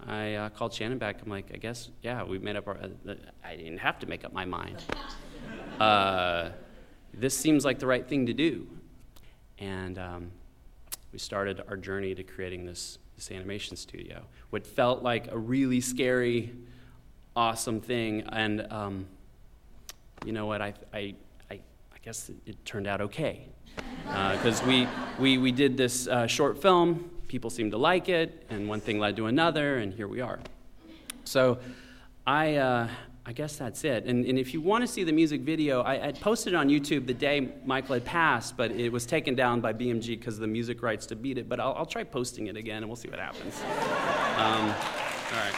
I 0.06 0.34
uh, 0.34 0.48
called 0.50 0.72
Shannon 0.72 0.98
back. 0.98 1.20
I'm 1.22 1.30
like, 1.30 1.50
I 1.52 1.58
guess, 1.58 1.90
yeah, 2.02 2.22
we 2.24 2.38
made 2.38 2.56
up 2.56 2.66
our. 2.66 2.76
Uh, 2.76 3.14
I 3.44 3.56
didn't 3.56 3.78
have 3.78 3.98
to 4.00 4.06
make 4.06 4.24
up 4.24 4.32
my 4.32 4.44
mind. 4.44 4.82
Uh, 5.78 6.50
this 7.12 7.36
seems 7.36 7.64
like 7.64 7.78
the 7.78 7.86
right 7.86 8.06
thing 8.06 8.26
to 8.26 8.32
do. 8.32 8.66
And 9.58 9.98
um, 9.98 10.30
we 11.12 11.18
started 11.18 11.62
our 11.68 11.76
journey 11.76 12.14
to 12.14 12.22
creating 12.22 12.64
this, 12.64 12.98
this 13.16 13.30
animation 13.30 13.76
studio. 13.76 14.22
What 14.50 14.66
felt 14.66 15.02
like 15.02 15.30
a 15.30 15.38
really 15.38 15.80
scary, 15.80 16.52
awesome 17.36 17.80
thing. 17.80 18.22
And 18.30 18.66
um, 18.70 19.06
you 20.24 20.32
know 20.32 20.46
what? 20.46 20.62
I, 20.62 20.74
I, 20.92 21.14
I, 21.50 21.54
I 21.54 21.98
guess 22.02 22.28
it, 22.28 22.36
it 22.46 22.64
turned 22.64 22.86
out 22.86 23.00
okay. 23.00 23.46
Because 24.04 24.60
uh, 24.62 24.66
we, 24.66 24.88
we, 25.18 25.38
we 25.38 25.52
did 25.52 25.76
this 25.76 26.06
uh, 26.06 26.26
short 26.26 26.60
film, 26.60 27.10
people 27.28 27.48
seemed 27.48 27.72
to 27.72 27.78
like 27.78 28.08
it, 28.08 28.44
and 28.50 28.68
one 28.68 28.80
thing 28.80 28.98
led 28.98 29.16
to 29.16 29.26
another, 29.26 29.78
and 29.78 29.94
here 29.94 30.08
we 30.08 30.20
are. 30.20 30.40
So 31.24 31.58
I, 32.26 32.56
uh, 32.56 32.88
I 33.24 33.32
guess 33.32 33.56
that's 33.56 33.84
it. 33.84 34.04
And, 34.06 34.24
and 34.24 34.36
if 34.36 34.52
you 34.52 34.60
want 34.60 34.82
to 34.82 34.88
see 34.88 35.04
the 35.04 35.12
music 35.12 35.42
video, 35.42 35.82
I, 35.82 36.08
I 36.08 36.12
posted 36.12 36.54
it 36.54 36.56
on 36.56 36.68
YouTube 36.68 37.06
the 37.06 37.14
day 37.14 37.52
Michael 37.64 37.94
had 37.94 38.04
passed, 38.04 38.56
but 38.56 38.72
it 38.72 38.90
was 38.90 39.06
taken 39.06 39.36
down 39.36 39.60
by 39.60 39.72
BMG 39.72 40.18
because 40.18 40.34
of 40.34 40.40
the 40.40 40.48
music 40.48 40.82
rights 40.82 41.06
to 41.06 41.16
beat 41.16 41.38
it. 41.38 41.48
But 41.48 41.60
I'll, 41.60 41.72
I'll 41.74 41.86
try 41.86 42.02
posting 42.02 42.48
it 42.48 42.56
again, 42.56 42.78
and 42.78 42.88
we'll 42.88 42.96
see 42.96 43.08
what 43.08 43.20
happens. 43.20 43.60
Um, 43.62 44.74
all 45.32 45.38
right. 45.38 45.54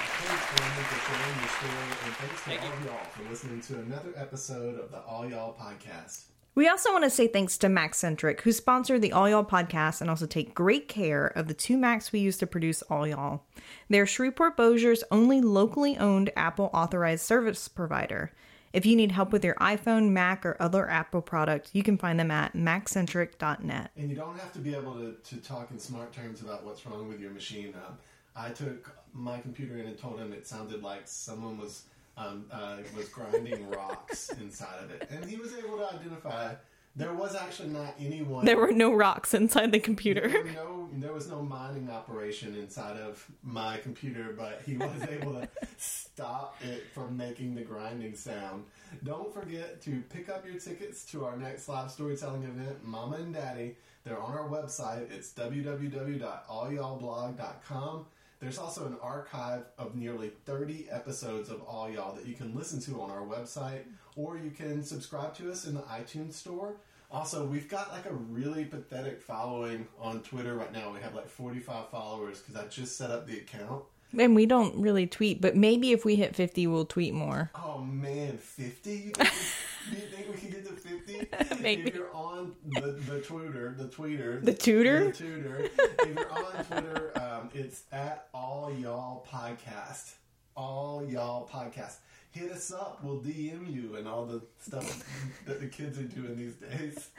Thank 2.45 2.63
all 2.63 2.73
of 2.73 2.85
y'all 2.85 3.05
for 3.11 3.29
listening 3.31 3.61
to 3.63 3.79
another 3.81 4.13
episode 4.17 4.79
of 4.79 4.91
the 4.91 5.01
All 5.01 5.27
Y'all 5.29 5.55
Podcast. 5.55 6.34
We 6.57 6.69
also 6.69 6.93
want 6.93 7.03
to 7.03 7.11
say 7.11 7.27
thanks 7.27 7.59
to 7.59 7.67
Maccentric, 7.67 8.43
who 8.43 8.53
sponsor 8.53 8.97
the 8.97 9.11
All 9.11 9.29
Y'all 9.29 9.45
podcast 9.45 10.01
and 10.01 10.09
also 10.09 10.25
take 10.25 10.55
great 10.55 10.87
care 10.87 11.27
of 11.27 11.49
the 11.49 11.55
two 11.55 11.77
Macs 11.77 12.13
we 12.13 12.21
use 12.21 12.37
to 12.39 12.47
produce 12.47 12.81
All 12.83 13.09
Y'all. 13.09 13.43
They're 13.91 14.07
Shreveport 14.07 14.57
Bossier's 14.57 15.03
only 15.11 15.41
locally 15.41 15.99
owned 15.99 16.31
Apple 16.37 16.71
authorized 16.73 17.25
service 17.25 17.67
provider. 17.67 18.31
If 18.73 18.87
you 18.87 18.95
need 18.95 19.11
help 19.11 19.33
with 19.33 19.45
your 19.45 19.57
iPhone, 19.57 20.11
Mac, 20.11 20.47
or 20.47 20.57
other 20.61 20.89
Apple 20.89 21.23
product, 21.23 21.71
you 21.73 21.83
can 21.83 21.99
find 21.99 22.21
them 22.21 22.31
at 22.31 22.55
maccentric.net. 22.55 23.91
And 23.97 24.09
you 24.09 24.15
don't 24.15 24.39
have 24.39 24.53
to 24.53 24.61
be 24.61 24.77
able 24.77 24.95
to, 24.95 25.13
to 25.13 25.37
talk 25.39 25.73
in 25.73 25.79
smart 25.81 26.13
terms 26.13 26.41
about 26.41 26.65
what's 26.65 26.87
wrong 26.87 27.09
with 27.09 27.19
your 27.19 27.33
machine. 27.33 27.75
Um, 27.85 27.99
I 28.37 28.51
took 28.51 28.97
my 29.13 29.41
computer 29.41 29.79
in 29.79 29.87
and 29.87 29.99
told 29.99 30.21
him 30.21 30.33
it 30.33 30.47
sounded 30.47 30.85
like 30.85 31.03
someone 31.07 31.59
was 31.59 31.85
um, 32.17 32.47
uh, 32.51 32.79
was 32.97 33.09
grinding 33.09 33.71
rocks 33.71 34.31
inside 34.41 34.83
of 34.83 34.91
it, 34.91 35.09
and 35.11 35.29
he 35.29 35.37
was 35.37 35.55
able 35.57 35.77
to 35.79 35.95
identify. 35.95 36.55
There 36.97 37.13
was 37.13 37.35
actually 37.35 37.71
not 37.71 37.97
anyone. 37.99 38.45
There 38.45 38.57
were 38.57 38.71
no 38.71 38.93
rocks 38.93 39.35
inside 39.35 39.73
the 39.73 39.81
computer. 39.81 40.29
There, 40.29 40.45
no, 40.45 40.89
there 40.93 41.13
was 41.13 41.29
no 41.29 41.43
mining 41.43 41.91
operation 41.91 42.55
inside 42.55 42.97
of 42.99 43.27
my 43.43 43.79
computer, 43.79 44.33
but 44.37 44.63
he 44.65 44.77
was 44.77 45.03
able 45.11 45.33
to 45.33 45.49
stop 45.77 46.55
it 46.63 46.85
from 46.95 47.17
making 47.17 47.57
the 47.57 47.63
grinding 47.63 48.15
sound. 48.15 48.63
Don't 49.03 49.35
forget 49.35 49.83
to 49.83 50.05
pick 50.09 50.29
up 50.29 50.47
your 50.47 50.61
tickets 50.61 51.05
to 51.07 51.25
our 51.25 51.37
next 51.37 51.69
live 51.69 51.91
storytelling 51.91 52.45
event, 52.45 52.85
Mama 52.85 53.17
and 53.17 53.35
Daddy. 53.35 53.75
They're 54.05 54.23
on 54.23 54.35
our 54.35 54.49
website. 54.49 55.11
It's 55.11 55.33
www.allyallblog.com. 55.33 58.07
There's 58.45 58.59
also 58.59 58.85
an 58.85 58.99
archive 59.01 59.65
of 59.79 59.97
nearly 59.97 60.29
30 60.45 60.89
episodes 60.91 61.49
of 61.49 61.63
All 61.63 61.89
Y'all 61.89 62.15
that 62.15 62.27
you 62.27 62.35
can 62.35 62.55
listen 62.55 62.79
to 62.83 63.01
on 63.01 63.11
our 63.11 63.23
website, 63.23 63.85
or 64.17 64.37
you 64.37 64.51
can 64.51 64.85
subscribe 64.85 65.35
to 65.37 65.51
us 65.51 65.67
in 65.67 65.73
the 65.73 65.81
iTunes 65.81 66.35
store. 66.35 66.75
Also, 67.11 67.47
we've 67.47 67.71
got 67.71 67.91
like 67.91 68.05
a 68.05 68.13
really 68.13 68.67
pathetic 68.67 69.23
following 69.23 69.87
on 69.99 70.21
Twitter 70.21 70.57
right 70.57 70.71
now. 70.75 70.93
We 70.93 71.01
have 71.01 71.15
like 71.15 71.31
45 71.31 71.89
followers 71.89 72.43
because 72.43 72.63
I 72.63 72.69
just 72.69 72.99
set 72.99 73.11
up 73.11 73.27
the 73.27 73.39
account. 73.39 73.83
And 74.19 74.35
we 74.35 74.45
don't 74.45 74.77
really 74.77 75.07
tweet, 75.07 75.41
but 75.41 75.57
maybe 75.57 75.93
if 75.93 76.05
we 76.05 76.17
hit 76.17 76.37
50, 76.37 76.67
we'll 76.67 76.85
tweet 76.85 77.15
more. 77.15 77.51
Oh 77.55 77.79
man, 77.79 78.37
50? 78.37 79.15
Do 79.91 79.97
you 79.97 80.03
think 80.07 80.29
we 80.29 80.35
can 80.41 80.51
get 80.51 80.67
to 80.67 80.73
50? 80.73 81.61
Maybe. 81.63 81.89
If 81.89 81.95
you're 81.95 82.15
on 82.15 82.55
the, 82.67 82.93
the 82.93 83.21
Twitter, 83.21 83.75
the 83.77 83.85
tweeter, 83.85 84.43
The 84.45 84.55
tutor? 84.55 85.05
the 85.07 85.13
tutor, 85.13 85.59
if 85.79 86.09
you're 86.09 86.33
on 86.33 86.65
Twitter, 86.65 87.13
um, 87.17 87.51
it's 87.55 87.83
at 87.93 88.29
All 88.33 88.73
Y'all 88.73 89.27
Podcast. 89.31 90.15
All 90.57 91.05
Y'all 91.07 91.47
Podcast. 91.49 91.97
Hit 92.35 92.51
us 92.51 92.73
up. 92.73 92.99
We'll 93.05 93.21
DM 93.21 93.73
you 93.73 93.95
and 93.95 94.09
all 94.09 94.27
the 94.27 94.43
stuff 94.61 95.05
that 95.47 95.61
the 95.61 95.69
kids 95.69 96.01
are 96.01 96.03
doing 96.03 96.37
these 96.37 96.57
days. 96.57 97.11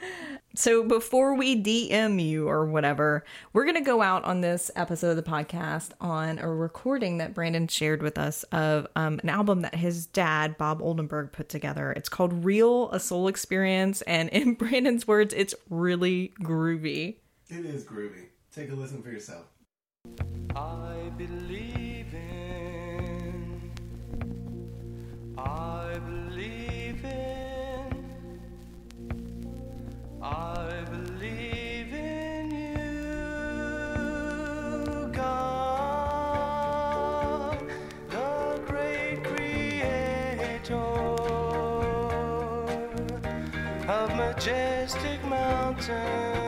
So 0.54 0.82
before 0.84 1.34
we 1.34 1.62
DM 1.62 2.22
you 2.22 2.46
or 2.50 2.66
whatever, 2.66 3.24
we're 3.54 3.64
going 3.64 3.76
to 3.76 3.80
go 3.80 4.02
out 4.02 4.24
on 4.24 4.42
this 4.42 4.70
episode 4.76 5.16
of 5.16 5.16
the 5.16 5.22
podcast 5.22 5.92
on 6.02 6.38
a 6.38 6.46
recording 6.46 7.16
that 7.16 7.32
Brandon 7.32 7.66
shared 7.66 8.02
with 8.02 8.18
us 8.18 8.42
of 8.52 8.88
um, 8.94 9.18
an 9.22 9.30
album 9.30 9.62
that 9.62 9.76
his 9.76 10.04
dad, 10.04 10.58
Bob 10.58 10.82
Oldenburg, 10.82 11.32
put 11.32 11.48
together. 11.48 11.92
It's 11.92 12.10
called 12.10 12.44
Real, 12.44 12.90
a 12.90 13.00
Soul 13.00 13.28
Experience. 13.28 14.02
And 14.02 14.28
in 14.28 14.52
Brandon's 14.58 15.08
words, 15.08 15.32
it's 15.32 15.54
really 15.70 16.34
groovy. 16.42 17.16
It 17.48 17.64
is 17.64 17.84
groovy. 17.84 18.26
Take 18.54 18.70
a 18.70 18.74
listen 18.74 19.02
for 19.02 19.08
yourself. 19.10 19.46
I 20.54 21.10
believe 21.16 21.95
I 25.38 25.98
believe 26.06 27.04
in. 27.04 28.04
I 30.22 30.84
believe 30.90 31.92
in 31.94 32.50
you, 32.50 33.18
God, 35.12 35.58
the 38.10 38.60
great 38.66 39.22
creator 39.24 40.74
of 43.88 44.16
majestic 44.16 45.24
mountains 45.24 46.45